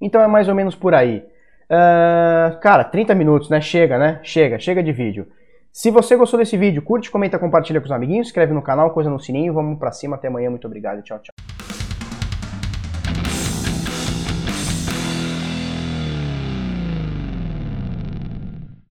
Então 0.00 0.22
é 0.22 0.28
mais 0.28 0.48
ou 0.48 0.54
menos 0.54 0.76
por 0.76 0.94
aí. 0.94 1.24
Uh, 1.70 2.58
cara, 2.60 2.82
30 2.82 3.14
minutos, 3.14 3.48
né? 3.48 3.60
Chega, 3.60 3.96
né? 3.96 4.18
Chega, 4.24 4.58
chega 4.58 4.82
de 4.82 4.90
vídeo. 4.90 5.28
Se 5.72 5.88
você 5.88 6.16
gostou 6.16 6.38
desse 6.38 6.56
vídeo, 6.56 6.82
curte, 6.82 7.10
comenta, 7.10 7.38
compartilha 7.38 7.80
com 7.80 7.86
os 7.86 7.92
amiguinhos, 7.92 8.26
inscreve 8.26 8.52
no 8.52 8.60
canal, 8.60 8.90
coisa 8.90 9.08
no 9.08 9.20
sininho. 9.20 9.54
Vamos 9.54 9.78
para 9.78 9.92
cima. 9.92 10.16
Até 10.16 10.26
amanhã. 10.26 10.50
Muito 10.50 10.66
obrigado. 10.66 11.00
Tchau, 11.02 11.20
tchau. 11.20 11.49